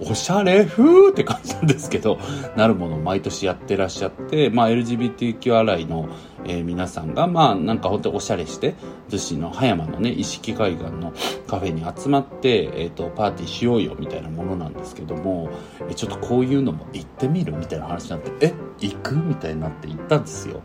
[0.01, 2.19] おしゃれ風って感じなんですけど
[2.57, 6.09] なるものを毎年やってらっしゃって、まあ、LGBTQ アライの
[6.47, 8.75] えー、皆さんが、まあ、なんか本当におしゃれして、
[9.09, 11.13] 逗子の葉山のね、石木海岸の
[11.47, 15.51] カフェに集まって、えっ、ー、と、パーティーしようよ、みたいなものなんですけども、
[15.89, 20.63] えちょっとこういうのも行ってみるみたいな話になって、え、行くみたいになって行ったんですよ。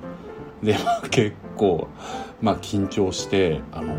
[0.62, 1.88] で、まあ結構、
[2.42, 3.94] まあ緊張して、あの、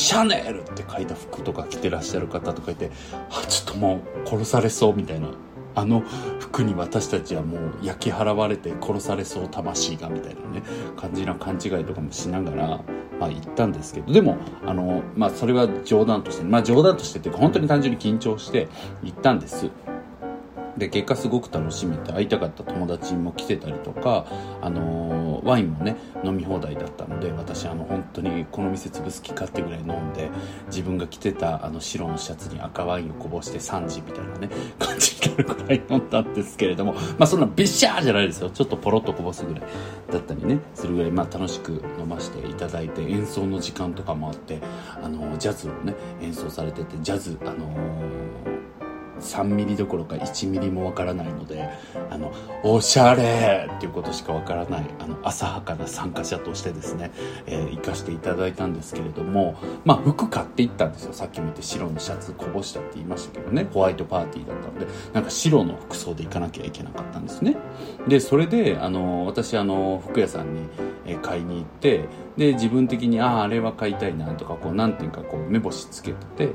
[0.00, 2.90] シャネルって書いた服とか着てらっしゃる方とかいて、
[3.30, 5.28] あ、ちょっともう殺されそうみたいな。
[5.72, 6.00] あの
[6.40, 10.64] 服に私たちはもう焼き払われて殺されそう魂がみたいなね
[10.96, 12.66] 感じな勘違いとかもしながら、
[13.20, 14.12] まあ、行ったんですけど。
[14.12, 14.36] でも
[14.66, 18.68] あの、まあ、それは冗談としてまあ冗談としてっていうか本当に単純に緊張して
[19.04, 19.70] 行ったんです。
[20.80, 24.26] で結果すごく楽しめて会いたかった友達も来てたりとか、
[24.62, 30.30] あのー、ワインもね飲み放題だったので私あの本当にこの店潰す気かってぐらい飲んで
[30.68, 34.48] 自分が着てたあの白のシャツに赤ワインをこぼして3時みたいなね
[34.80, 38.48] 感じになるぐらい飲んだんですけれどもまあそんなビッシャーじゃないですよ。
[38.48, 39.62] ちょっとポロッとこぼすぐらい
[40.10, 44.60] だったりねするぐらいまあ楽しく飲ませていただいて演奏の時間とかもあって
[45.02, 48.69] あのジャズをね演奏されててジャズあのー
[49.20, 51.68] 3ミリどころか1ミリもわからないので、
[52.10, 57.10] あの、おしゃれっていうことしかわからない、あの、浅はかな参加者としてですね、
[57.46, 61.12] えー、行かせていただいたんですけれども、まあ、服買っていったんですよ。
[61.12, 67.56] さっき見て白のシャツこぼしたって言いましたけどね、ホワイトパーティーだったので、なんか白の服装で行かなきゃいけなかったんですね。
[68.08, 70.68] で、それで、あの、私、あの、服屋さんに、
[71.16, 76.48] 買いに行って、で、自分的に、ああ、あれは買いたいなとか、こう、なんていうか、こう、目星つけて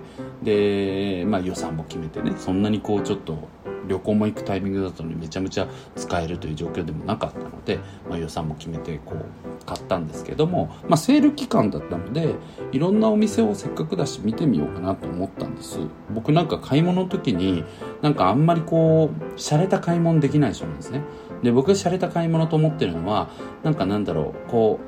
[0.44, 3.50] て、で、まあ予算も決めてね、そんなにこうちょっと
[3.88, 12.36] 旅行も行くタイミングだったのにめちゃめちゃ使えるという状況でもなかったので、まあ、予算も決めてこう買ったんですけども、まあ、セール期間だったので
[12.72, 15.80] いろんなお店をせっかくだし見てみようかなと思ったんです。
[16.14, 17.64] 僕なんか買い物の時に
[18.02, 21.02] なんかあんまりこう洒落た買い物できない人なんですね。
[21.44, 23.30] で僕が洒落た買い物と思ってるのは
[23.64, 24.80] なんかなんだろうこ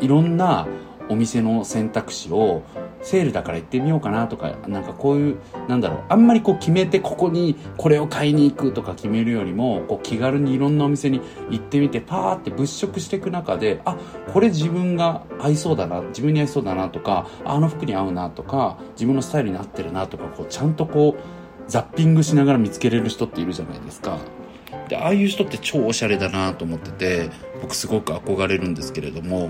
[0.00, 0.66] ういろんな
[1.08, 2.62] お店の選択肢を
[3.02, 5.36] セールだから行ってみようかなとか、なんかこういう、
[5.68, 13.96] なんだろう、あんまりこう決めてここにこれを買いに行くとか決めるよりも、こう気軽にいろんなお店に行ってみて、パーって物色していく中で、あ、
[14.32, 21.22] これ自分が合いそうだな、自分に合いそうだなとか、あの服に合うなとか、自分のスタイルに合ってるなとか、こうちゃんとこう、
[21.68, 24.18] ザッピングしながら見つけれる人っているじゃないですか。
[24.92, 27.30] で、ああいう人って超おしゃれだなと思ってて、
[27.62, 29.48] 僕すごく憧れるんですけれども、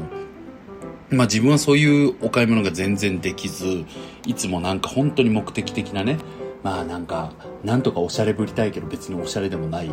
[1.10, 3.84] まあ自分はそういうお買い物が全然できず、
[4.24, 6.18] いつもなんか本当に目的的なね、
[6.62, 7.32] まあなんか、
[7.64, 9.90] なんとかおしゃれぶりたいけど別におしゃれでもない、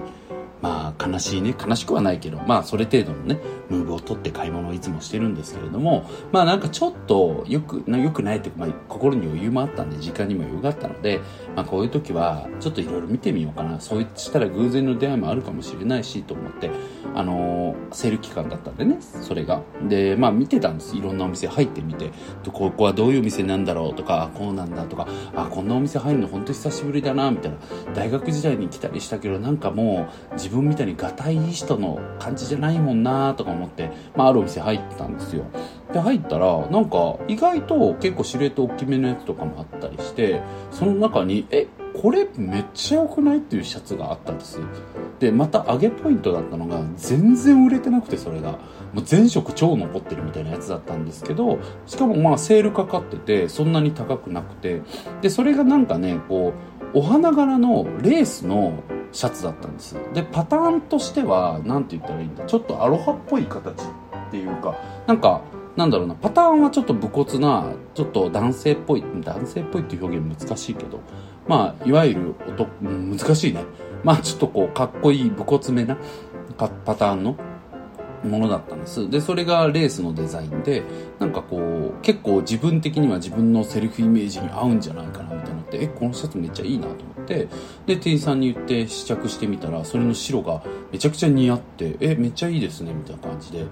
[0.62, 11.20] まあ悲しいね、悲しくはないけど、まあそれ程度のね、ムーブを取って買い物をいつもしてるんですけれども、まあなんかちょっとよく、よくないっていうか、まあ心に余裕もあったんで、時間にも余裕があったので、
[11.56, 13.80] まあこういう時はちょっといろいろ見てみようかな。
[13.80, 16.70] そうしたら偶然の出会いもあるかもしれないし、と思って、
[17.16, 19.62] あのー、セール期間だったんでね、それが。
[19.88, 20.96] で、まあ見てたんです。
[20.96, 22.12] いろんなお店入ってみて、
[22.52, 27.58] ここはどういうお店なんだろうとか、こうなんだとか、あ、こんなお店入るの本当久しぶりだな、みたいな。
[27.94, 35.46] 大学時代に来たりしたけど、なんかもう自分みたいにがたいいい人の感じじゃないもんなとか思って、まあ、あるお店入ってたんですよ。
[35.94, 41.68] で、入ったら、なんか、意外と結構シルエット大きめのやつとかもあったりして、その中に、え、
[42.00, 44.60] これめっちゃ良くないっていうシャツがあったんです。
[45.20, 48.60] で、また上げポイントだったのが、全然売れてなくて、それが。
[48.94, 54.82] もう全色超残ってるみたいなやつだったんですけど、しかもまあセールかかってて、そんなに高くなくて、
[55.22, 56.54] で、それがなんかね、こ
[56.94, 64.76] う、お花柄のレースのシャツだったんですでパターンとしては何て言ったらいいんだちょっとアロハっぽい形っていうか
[65.08, 65.42] なんか
[65.80, 71.00] なんだろうなパターンはちょっと武骨なちょっと男性っぽい男性っぽいっていう表現難しいけど
[71.48, 73.64] まあいわゆる音難しいね
[74.04, 75.98] まあちょっとこうかっこいい武骨めな
[76.58, 77.38] パターンの
[78.26, 79.10] ものだったんです。
[79.10, 80.84] で、それがレースのデザインで、
[81.20, 87.48] なんかこう、結構自分的には自分のセルフイメージに合うんじゃないかなみたいなって、え、このシャツめっちゃいいなと思って、で、
[87.86, 93.66] 店員さんに言って試着してみたら、それの白がめちゃくちゃ似合って、え、めっちゃいいですね、みたいな感じで。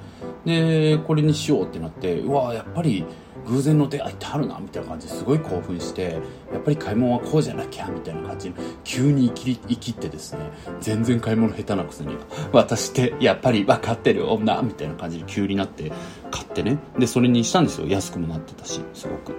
[0.45, 3.03] で、これにしようってなって、うわやっぱり、
[3.45, 6.19] 偶然の出会いってあるなみたいな感じですごい興奮して
[6.51, 8.49] やっぱり買い物はこうじゃなきゃみたいな感じ。
[8.49, 10.39] に急に生き生きってですね
[10.79, 12.15] 全然買い物下手なくせに
[12.51, 15.91] 私ってやっぱり分かってる女みたいな感じで急になって
[16.31, 16.77] 買ってね。
[16.97, 17.87] でそれにしたんですよ。
[17.87, 19.35] 安くもなってたしすごく。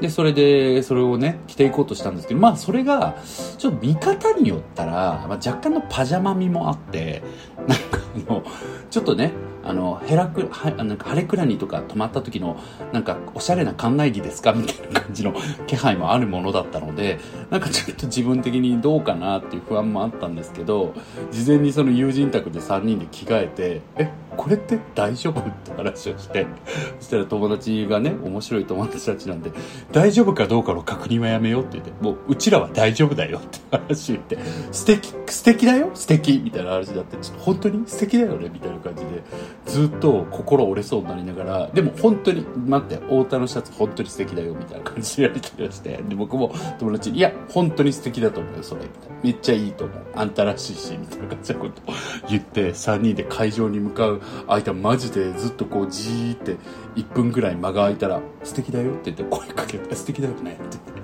[0.00, 3.16] でそれでそれをね着ていこうとしたんですけどまあそれが
[3.58, 4.92] ちょっと見方によったら、
[5.28, 7.22] まあ、若干のパジャマ味もあって
[7.68, 8.42] なんかあの
[8.90, 9.32] ちょっとね
[9.64, 12.56] あの、ヘラク、は、なんか、晴れくらにとか泊まった時の、
[12.92, 15.34] なんか、おしゃれな館内着ですかみたいな感じの
[15.66, 17.18] 気配もあるものだったので、
[17.50, 20.94] なんかちょっと自分的にどうかなっていう不安もあったんですけど、
[21.30, 26.46] 事前にその友人宅で3人で着替えて、え、これって大丈夫って話をして、
[27.00, 29.50] そしたら友達がね、面白い友達たちなんで、
[29.92, 34.38] 大丈夫かどうかの確認はやめようって言って、もう、うちらは大丈夫だよって話を言って、
[34.70, 39.22] 素敵、素敵だよ素敵みたいな話になって、ちょっと本当に素敵だよねみたいな感じで、
[39.66, 49.16] ずっと心折れそうになりながら、でも本当に、待って、太田のシャツ本当に素敵だよみたいな感じでやり取りをして、で、僕も友達に、いや、本当に素敵だと思うよ、それ、みたいな。
[49.22, 50.02] めっちゃいいと思う。
[50.14, 51.94] あんたらしいし、みたいな感じのことを
[52.28, 56.56] 言って、3人で会場に向かう間マジでずっとこうじーって
[56.96, 60.58] 1分ぐらい間が空いたら素敵だよって言って声かけて素敵だよね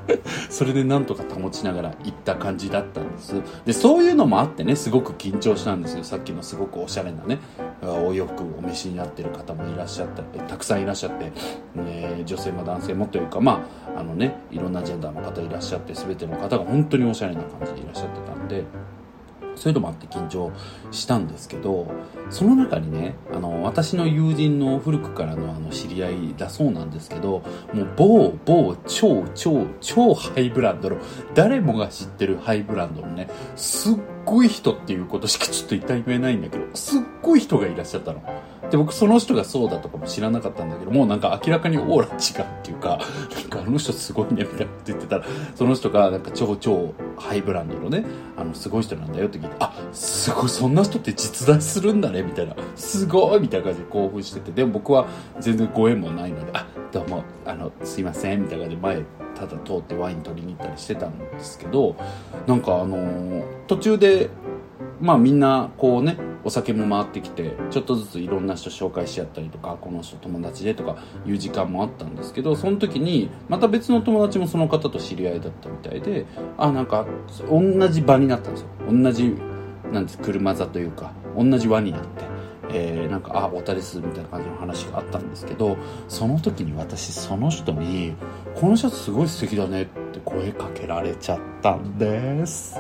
[0.09, 0.21] って
[0.51, 3.35] それでなんとか保ちながら行った感じだったんです。
[3.67, 6.05] でそういうのもあってねすごく緊張したんですよ。
[6.05, 7.39] さっきのすごくおしゃれなね
[7.83, 11.33] お洋服お召しになってる方もいらっしゃったたくさんいらっしゃって、
[11.81, 13.63] ね、女性も男性もというかま
[13.95, 18.65] ああのねいろんなジェンダーの方いらっしゃって全ての方が本当におしゃれな感じでいらっしゃってたんで
[19.59, 20.53] そういうのもあって緊張
[20.91, 21.91] したんですけど、
[22.31, 27.43] その中にね、あの、私の友人の古くからのあの知り合いだそうなんですけど、
[27.73, 30.97] もう某、某、超、超、超ハイブランドの、
[31.35, 38.23] 誰もが知ってるハイブランドのね、すっごい人っていうことしかちょっと一体言えないんだけど、すっごい人がいらっしゃったの。
[38.71, 42.99] で、僕その人がそうだとかも知らなかったんだけど、もうなんか明らかにオーラ違うっていうか、
[43.35, 48.05] なんかあの人すごいね、みたいなこと言ってたら、その人がなんか超超ハイブランドのね、
[48.37, 55.07] あの、すごい人なんだよって聞いて、あ、すごい、そんな人って実在するんだね、みたいな、すごいみたいな感じで興奮してて、でも僕は
[55.41, 59.03] 全然ご縁もないので、あ、どうも、あの、すいません、みたいな感じで前、
[59.35, 61.97] ただ通ってワイン取りに行ったりしてたんですけど、
[62.47, 64.31] なんかあのー、途中で、
[65.01, 77.07] まあみんなこうねお酒も回ってきてちょっとずついろんな人紹介し合ったりとかこの人友達でとかいう時間もあったんですけどその時にまた別の友達もその方と知り合いだったみたいであなんか
[77.49, 79.35] 同じ場になったんですよ同じ
[79.93, 82.29] なんです車座というか同じ輪になって。
[82.71, 88.15] えー、なんか、あ、太田です、みたいな感じの話があったんですけど、その時に私、その人に、
[88.55, 92.79] このシャツすごい素敵だねって声かけられちゃったんです。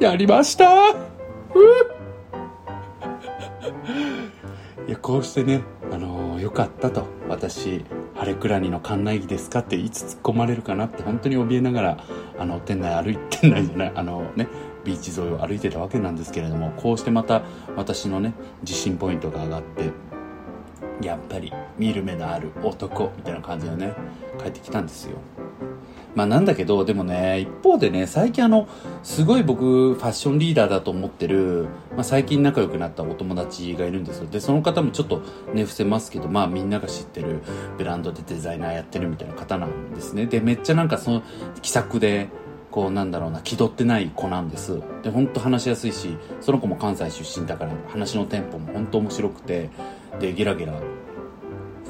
[0.00, 1.11] やりました
[4.88, 7.04] いやこうしてね、あのー、よかったと。
[7.28, 7.84] 私
[8.14, 9.60] 晴れくらにの館内着ですか？
[9.60, 11.96] っていつ突っ込まれるかなって本当に怯えながら
[12.38, 13.92] あの店内歩いてないじゃない？
[13.94, 14.48] あのね
[14.84, 17.42] ビーチ沿いを歩いてたわけなんですけれどもこうしてまた
[17.76, 19.90] 私のね自信ポイントが上がって
[21.06, 23.94] やっぱり見る目のある男みたいな感じでね
[24.38, 25.18] 帰ってきたんですよ。
[26.14, 28.68] まあなんだけど、でもね、一方でね、最近あの、
[29.02, 34.28] すごい僕、ファッションリーダーだと思ってる、まあ最近仲良くなったお友達がいるんですよ。
[34.28, 35.22] で、その方もちょっと
[35.54, 37.40] ね、伏せますけど、まあみんなが知ってる
[37.78, 40.26] ブランドでデザイナーやってるみたいな方なんですね。
[40.26, 41.22] で、めっちゃなんかその、
[41.62, 42.28] 気さくで、
[42.70, 44.80] こうなんだろうな、気取ってない子なんです。
[45.02, 49.70] で、ほんと話しやすいし、その子も関西出身だから話のテンポも本当面白くて、
[50.20, 50.72] で、ゲラゲラ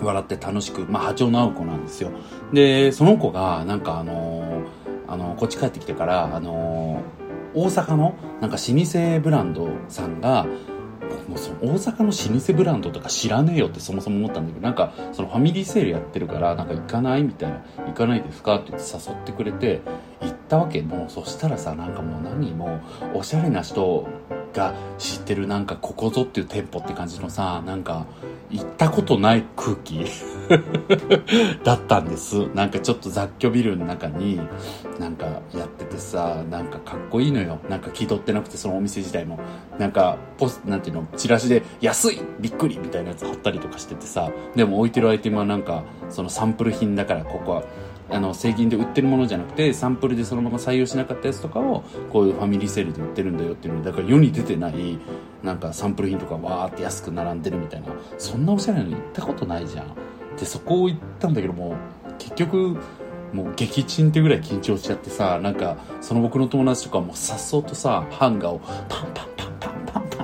[0.04, 2.10] 笑って楽しく、まあ波長の合う子なんですよ。
[2.52, 4.64] で、その子がなんかあのー、
[5.08, 10.46] あのー、こっち帰ってきてから、あのー、大阪のなんか老舗ブランドさんが、
[11.28, 19.80] もうその大阪の老舗ブランドとか知らねえよってそもそも思ったんだけどなんかそのファミリーセールやってるからなんか行かないみたいな行かないですかって言って誘ってくれて
[20.20, 22.80] 行ったわけもうそしたらさなんかもう何も
[23.14, 24.08] おしゃれな人
[24.52, 28.06] が知ってるなんかここぞっていう店舗って感じのさなんか
[28.50, 30.04] 行ったことない空気
[31.64, 32.48] だったんです。
[32.54, 34.40] なんかちょっと雑居ビルの中に
[34.98, 37.58] なんかやっててさ、なんかかっこいいのよ。
[37.70, 39.38] なんか気取ってなくてそのお店自体も。
[39.78, 47.62] なんかポス、なんていうの、チラシで安いびっくりみたいなやつ貼ったりとかしててさ、でも置いてるアイテムはなんかそのサンプル品だからここは
[48.12, 54.98] あの製品で売ってるものじゃなくてサンプルでそのまま採用しなかったやつとかをこういうファミリーセールで売ってるんだよっていうのだから世に出てない
[55.42, 57.88] なんかサンプル品とかわーって安く並んでるみたいな
[58.18, 59.94] そんなおしゃれなの行ったことないじゃん。
[60.36, 61.74] でそこを行ったんだけども
[62.18, 62.78] 結局
[63.32, 68.58] もう撃沈ってぐらい緊張しちゃってさなんかその僕の友達とかもさっそうとさハンガーを
[68.88, 69.41] パンパンパン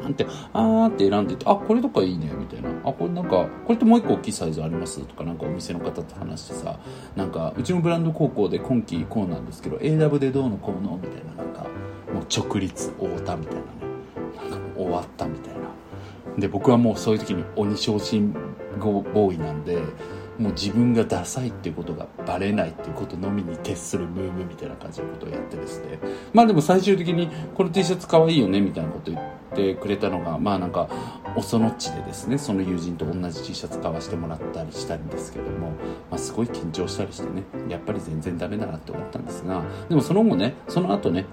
[0.09, 2.70] パンってあーって選んでてあこれとかいいねみたいな。
[2.84, 5.00] あこれなんかこれってもう一個大きいサイズあります？
[5.00, 6.78] とかなんかお店の方と話してさ
[7.16, 11.44] なんかうちのブランド高校で今期こうなんですけど AW でどうのこうのみたいな。
[11.44, 11.62] なんか
[12.12, 14.50] もう直立太田みたいなね。
[14.50, 15.61] なんか終わったみたいな。
[16.38, 18.32] で僕はもうそういう時に鬼昇進
[18.80, 19.78] ボーイなんで
[20.39, 25.99] もう自分がダサいっていうことがバレないっていうことのみに徹するムーブみたいな感じのことをやってですね。
[26.32, 29.22] まあでも最終的にこの T シャツ可愛いよねみたいなこと言っ
[29.55, 30.89] てくれたのがまあなんか
[31.36, 35.70] おそのっちでですねその友人と同じ T シャツ買わしてもらったりしたんですけども、
[36.11, 41.26] まあ、すごい緊張したりしてねやっぱり全然ダメだなって思ったんですがでもその後ねその後ね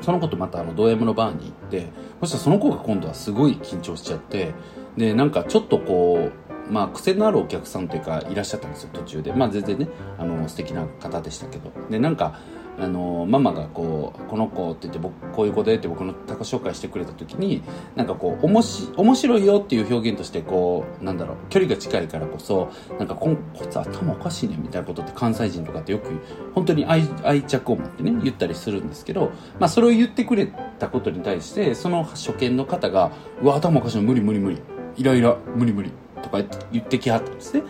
[0.00, 1.88] その子とまたあのド M のバーに行って
[2.20, 4.54] そしたらその子が今度はすごい緊張しちゃって
[4.96, 9.32] でなんかちょっとこうまあ、癖のあるお客さんというかいらっしゃったんですよ途中で。
[9.32, 9.88] まあ全然ね
[10.18, 11.72] あの素敵な方でしたけど。
[11.90, 12.38] でなんか
[12.80, 17.62] あのママがこう「この子」って言って僕こういう子でって僕の他己紹介してくれた時に
[17.96, 26.10] なんかこうおもし面白いよっていう表現としてこうなんだろう距離が近いからこそなんかここいつ頭おかしいねみたいなことって関西人とかってよく
[26.54, 30.46] 本当に愛愛着を持ってね言ったりするんですけど、まあ、それを言ってくれ
[30.78, 33.10] たことに対してその初見の方が
[33.42, 34.58] 「うわ頭おかしいの無理無理無理。
[34.96, 35.92] イライラ無理無理」
[36.22, 36.42] とか
[36.72, 37.62] 言ってきはったんですね。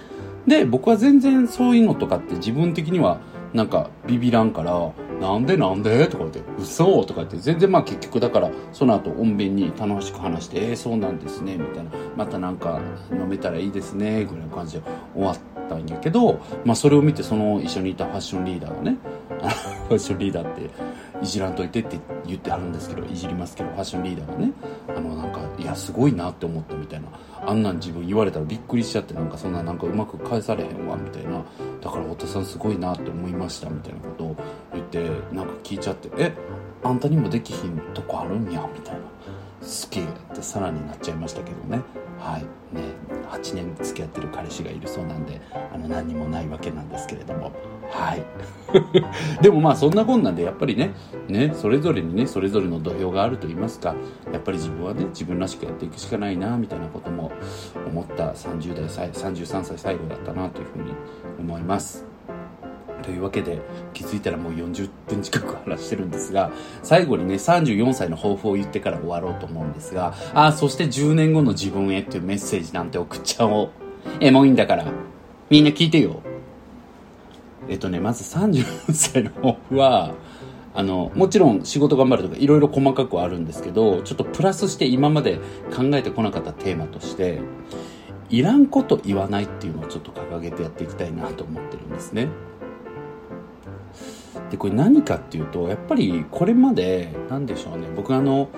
[0.46, 3.20] で、僕は全然そういうのとかって自分的には
[3.52, 6.06] なんかビビらんから、なんでなんで？
[6.06, 7.04] とか言って、嘘？
[7.04, 11.90] とか言って、全然まあ結局だから、その後穏便に楽しく話して、えー、そうなんですね、みたいな。
[12.16, 12.80] またなんか
[13.10, 14.82] 飲めたらいいですね、ぐらいの感じで
[15.14, 15.38] 終わっ
[15.68, 18.96] たんやけど、まあそれを見てその一緒にいたファッションリーダーがね、
[19.88, 20.70] ファッションリーダーって
[21.22, 24.52] いじらんといてって言ってはるんですけどいじりますけどファッションリーダーがね
[24.88, 27.08] あのなんかいやすごいなって思ったみたいな
[27.46, 31.44] あんなん自分言われたらびっくりしちゃってなんかそんななんかうまく返されへんわみたいな
[31.80, 34.36] だから太田さんすごいなって思いましたみたいなことを
[34.72, 36.32] 言ってなんか聞いちゃってえ
[36.82, 39.00] あんたにもできひんとこあるんやみたいな
[39.62, 41.82] すげえってさらになっちゃいましたけどね。
[42.18, 42.42] はい。
[42.74, 42.82] ね
[43.30, 47.52] 8年付き合ってる彼氏がいるそうなんであの何にもないわけなんですけれども。
[47.90, 48.24] はい。
[49.40, 50.90] でもまあそんなこんなんでやっぱりね
[51.26, 53.94] ねそれぞれにねそれぞれの土俵があると言いますか
[54.32, 57.32] やっぱり自分はね自分らしくやっていくしかないなみたいなことも
[57.86, 60.92] 思った30代33歳最後だったなというふうに
[61.38, 62.06] 思います。
[63.02, 63.62] というわけで
[63.94, 66.50] 気づいたらもう40分近く話してるんですが
[66.82, 73.70] 最後にね34歳の抱負を言ってから終わろうと思うんですがああそして10年後の自分へっていうメッセージなんて送っちゃおう。
[74.20, 74.84] えもういいんだから。
[75.50, 76.20] みんな聞いてよ。
[77.68, 80.14] えっとねまず34歳の抱負は
[80.74, 85.38] あのもちろん仕事頑張るとかいろいろ細かくはあるんですけどちょっとプラスして今まで
[85.74, 87.40] 考えてこなかったテーマとして
[88.30, 92.28] いらんこと言わないっていうのをちょっと掲げてやっていきたいなと思ってるんですね。
[94.50, 97.88] でこれ何かっていうとやっぱりこれまで何でしょうね。
[97.96, 98.48] 僕あの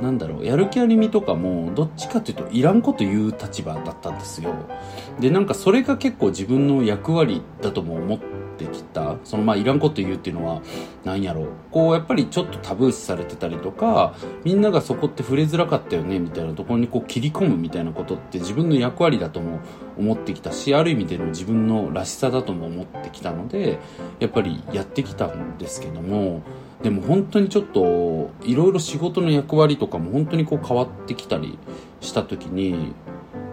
[0.00, 4.54] なんだろう、やる気ありみとかも、どっちかというと、いらんこと言う立場だったんですよ。
[5.20, 8.18] で、なんかそれが結構自分の役割だとも思っ
[8.58, 9.16] てきた。
[9.24, 10.60] そのまあ、いらんこと言うっていうのは、
[11.04, 11.46] なんやろう。
[11.70, 19.60] こう、やっぱりちょっとタブー視されてたりとか、みんながそこって触れづらかったよね、みたいなところにこう切り込むみたいなことって自分の役割だとも
[19.98, 23.78] 思ってきたし、ある意味での自分のらしさだとも思ってきたので、
[24.20, 26.42] やっぱりやってきたんですけども、
[26.82, 31.58] でも本当にちょっといろいろ仕事の役割とかも本当にこう変わってきたり
[32.00, 32.92] した時に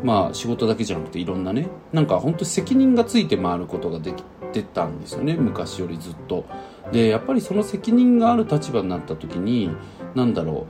[0.03, 6.45] まあ仕事だけじゃなくていろんなねなんか本当責任がついて回ることができてたんですよね昔よりずっと。
[6.91, 9.71] でやっぱりその責任がある立場になった時に
[10.15, 10.67] 何だろ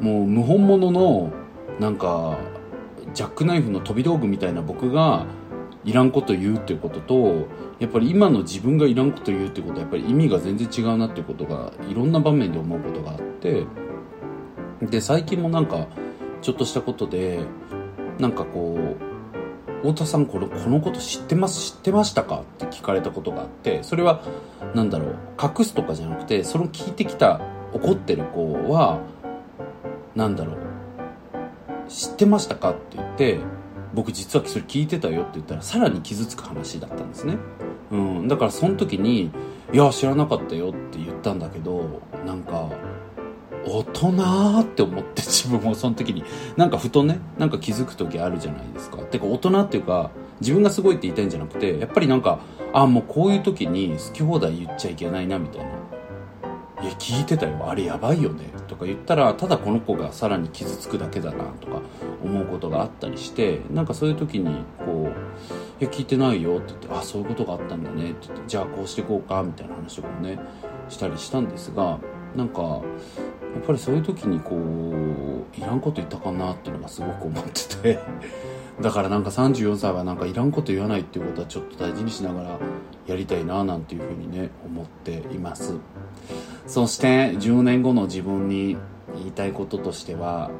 [0.00, 1.30] うもう謀反者の
[1.78, 2.38] なんか
[3.14, 5.26] ジャックナイフの飛び道具みたいな僕が
[5.86, 7.46] いらんこと言うっていうことと
[7.78, 13.64] やっぱり今の自分がいらんこと言うってことはやっぱり意味が全然違うなっていうことがいろんな場面で思うことがあって
[14.82, 15.86] で最近もなんか
[16.42, 17.40] ちょっとしたことで
[18.18, 19.06] なんかこう
[19.82, 24.22] 太田さんこれこのこと知ってます知ってましたかって聞かれたことがあってそれは
[24.74, 27.40] 何だろう隠すとかじゃなくてその聞いてきた
[27.72, 29.00] 怒ってる子は
[30.16, 30.56] 何だろう
[31.88, 33.38] 知ってましたかって言って
[33.96, 37.38] 僕実はそれ聞いてたよって言ったらさらに傷つく話だったんですね。
[37.90, 38.28] うん。
[38.28, 39.30] だからその時に、
[39.72, 42.68] いや、知らなかったよって言ったんだけど、なんか、
[43.64, 46.24] 大人って思って自分もその時に、
[46.56, 48.98] なんかふとね、なんか気づく時あるじゃないですか。
[48.98, 52.40] てか大人っていうか、自分がすごいって言いたいんじゃなくて、やっぱりなんか、
[52.74, 55.70] あ、もうこういう時に好き放題言っちゃいけないなみたいな。
[56.86, 57.68] や、聞いてたよ。
[57.68, 58.44] あれやばいよね。
[58.68, 61.80] とか言ったら、ただこの子がさらに傷つくだけだなとか
[62.22, 65.10] 思うことがあったりして、なんかそういう時に、こ
[65.80, 70.38] う、いや、聞いてないよって言って、あ、そういうことがあったんだねって言って、じゃあこうしていこうか、みたいな話とかもね、
[70.88, 71.98] したりしたんですが、
[72.34, 77.98] なんか、やっぱりそういう時にこう、いらんこと言ったかなっていうのがすごく思ってて
[78.80, 82.58] だからなんか34歳はなんかいらんこと言わないっていうことはちょっと大事にしながら
[83.06, 85.76] やりたいななんていうふうにね思っています。
[86.66, 88.76] そして10年後の自分に
[89.14, 90.50] 言いたいこととしては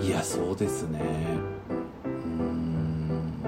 [0.00, 1.00] いやそうですね。
[2.14, 3.42] うん。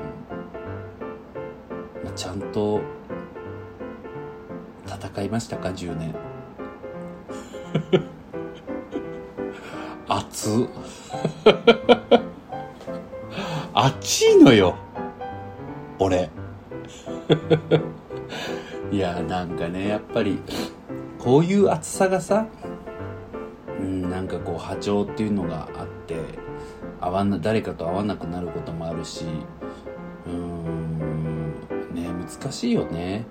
[2.15, 2.81] ちゃんと
[4.87, 6.15] 戦いましたか？10年。
[10.09, 10.67] 熱っ
[13.75, 14.77] 熱いのよ。
[15.99, 16.31] 俺。
[18.91, 20.39] いやなんかねやっぱり
[21.19, 22.47] こういう熱さがさ
[23.81, 26.17] うんなんかこう波長っていうのがあって
[27.01, 29.25] 合わな誰かと会わなくなることもあるし
[30.27, 31.53] うーん
[31.95, 33.25] ね難しいよね。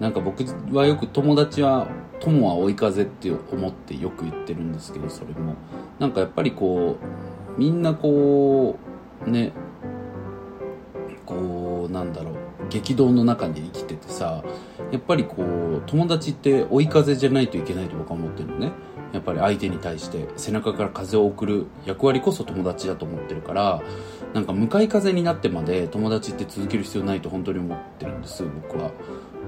[0.00, 0.42] なんか僕
[0.72, 1.86] はよく友達は
[2.20, 5.54] 友は追い風って思ってよく言ってるんですけどそれも。
[6.00, 6.96] なんかやっぱりこ
[7.56, 8.78] うみんなこ
[9.26, 9.52] うね
[11.26, 12.34] こうなんだろう
[12.70, 14.42] 激動の中で生きててさ
[14.90, 18.72] やっぱりこう友達って追い風じゃないといけないと僕は思ってるのね。
[19.12, 23.82] やっぱり相手に対して背中から風を送る役割こそ友達だと思ってるから
[24.34, 28.92] なんか向かい風になってまで友達って続ける必要ないと本当に思ってるんです僕は。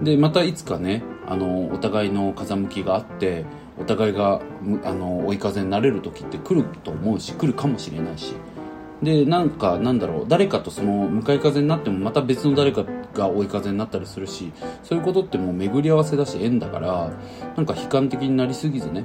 [0.02, 3.44] でまたいつかねあのお互いの風向きがあって
[3.78, 4.40] お互いが
[4.84, 8.34] あの追い風になれる時って来ると思うし来るかもしれないし。
[9.02, 14.52] でなんかなんだろう誰かとその向かい風になってもまた別の誰かが追い風になったりするし
[14.84, 17.10] そういうことってもう巡り合わせだし縁だから
[17.56, 19.04] なんか悲観的になりすぎずね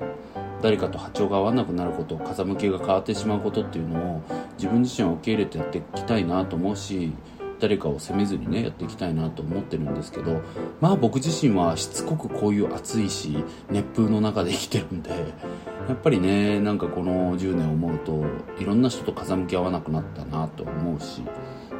[0.61, 4.21] 誰かと波長が合わなくなること風向きが変わってしまうことっていうのを
[4.57, 7.11] 自分自身は受け入れてやっていきたいなと思うし
[7.59, 10.41] 誰かを責めずにねやっていきたいなと思ってるんですけど
[10.79, 18.25] まあ僕自身はしつこくこういう暑いし熱風の中で生きてるんでやっぱりねなんかこの10年思うと
[18.59, 21.23] いろんな人と風向き合わなくなったなと思うし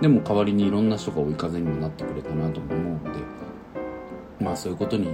[0.02, 3.10] でも代わりにいろんな人が追い風にもなってくれたなとも思うんで
[4.40, 5.10] まあそういうことに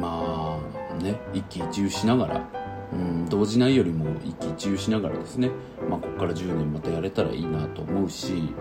[0.00, 0.58] ま
[0.92, 5.50] あね一喜一憂しながらうん、動じないよりも一喜一憂しながらですね、
[5.88, 8.54] まあ、ここから10年またやれたらいいなと思うし、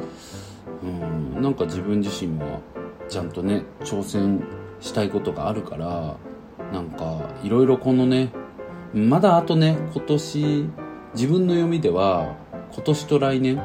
[0.84, 2.60] うん、なんか自分自身は
[3.10, 4.44] ちゃんとね挑戦
[4.80, 6.18] したいことがあるから
[6.72, 8.32] なんかいろいろこのね
[8.94, 10.70] まだあとね今年
[11.14, 12.36] 自分の読みでは
[12.74, 13.62] 今年と来年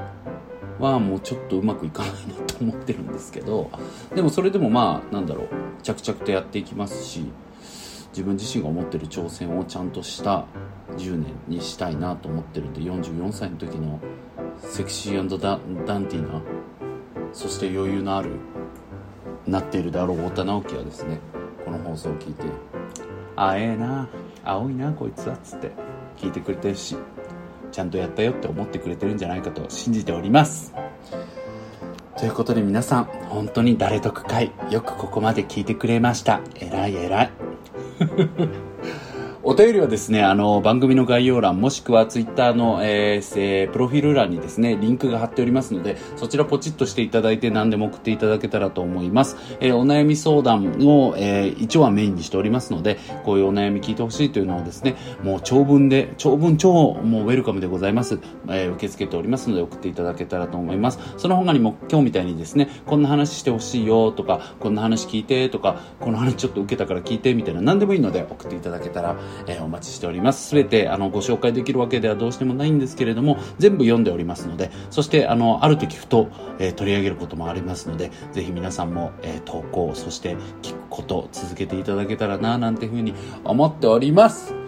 [0.78, 3.70] はもうちょっとうまくいかないなと思ってるんですけど
[4.14, 5.48] でもそれでもまあなんだろう
[5.82, 7.26] 着々とやっていきますし
[8.12, 10.46] 自分自身が思ってる挑戦をちゃんとした
[10.96, 14.00] 10年にしたいなと思ってるんで44歳の時の
[14.58, 16.42] セクシーダダンティーな
[17.32, 18.30] そして余裕のある
[19.46, 21.18] なっているであろう太田直樹はですね
[21.64, 22.44] この放送を聞いて
[23.36, 24.08] 「あええな
[24.44, 25.72] 青いなこいつは」っつって
[26.16, 26.96] 聞いてくれてるし、
[27.72, 30.72] ちゃんとやったよって思ってくれてるんじゃないかと信じております。
[32.16, 36.40] ということで皆さん、本当に誰得会、よくここまで聞いてくれました。
[36.54, 37.32] えらいえらい。
[39.44, 49.36] お便りはですね、あの、番組の概要欄、もしくはツイッターの、えー、プロフィール欄にですね、リンクが貼っておりますので、そちらポチッとしていただいて何でも送っていただけたらと思います。
[49.58, 58.20] えー、お悩み相談を、えー、一応はメインにしておりますので、こういうお悩み聞いてほしいというのをですね、もう長文で、長文超もうウェルカムでございます。
[58.46, 61.00] えー、受け付けておりますので送っていただけたらと思います。
[61.16, 69.16] その他にも今日みたいにですね、こんな話してほしいよとか、こんな話聞いてとか、この話ちょっと受けたから聞いてみたいな何でもいいので送っていただけたら、
[69.48, 70.12] えー、お待ちしております。
[70.12, 70.48] おります。
[70.48, 76.28] すべて、あの、ご紹介できるわけではどうしてもないんですけれども、全部読んでおりますので、そして、あの、ある時ふと、
[76.58, 83.14] えー、取り上げることもありますので、ぜひ皆さんも、えー、投稿、そして聞くこと続けていただけたらな、なんていうふうに
[83.44, 84.61] 思っております。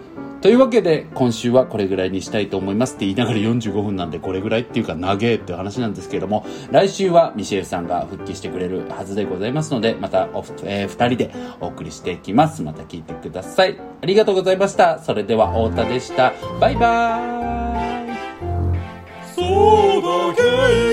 [0.45, 11.31] というわけで、今週はこれぐらいにしたいと思いますって言いながら45分なんで、これぐらいっていうか長えって話なんですけれども、来週はミシェルさんが復帰してくれるはずでございますので、またお、えー、二人で
[11.61, 12.61] お送りしていきます。
[12.61, 13.75] また聞いてください。
[14.03, 14.99] ありがとうございました。
[14.99, 16.31] それでは、太田でした。
[16.61, 17.25] バイバー
[20.83, 20.84] イ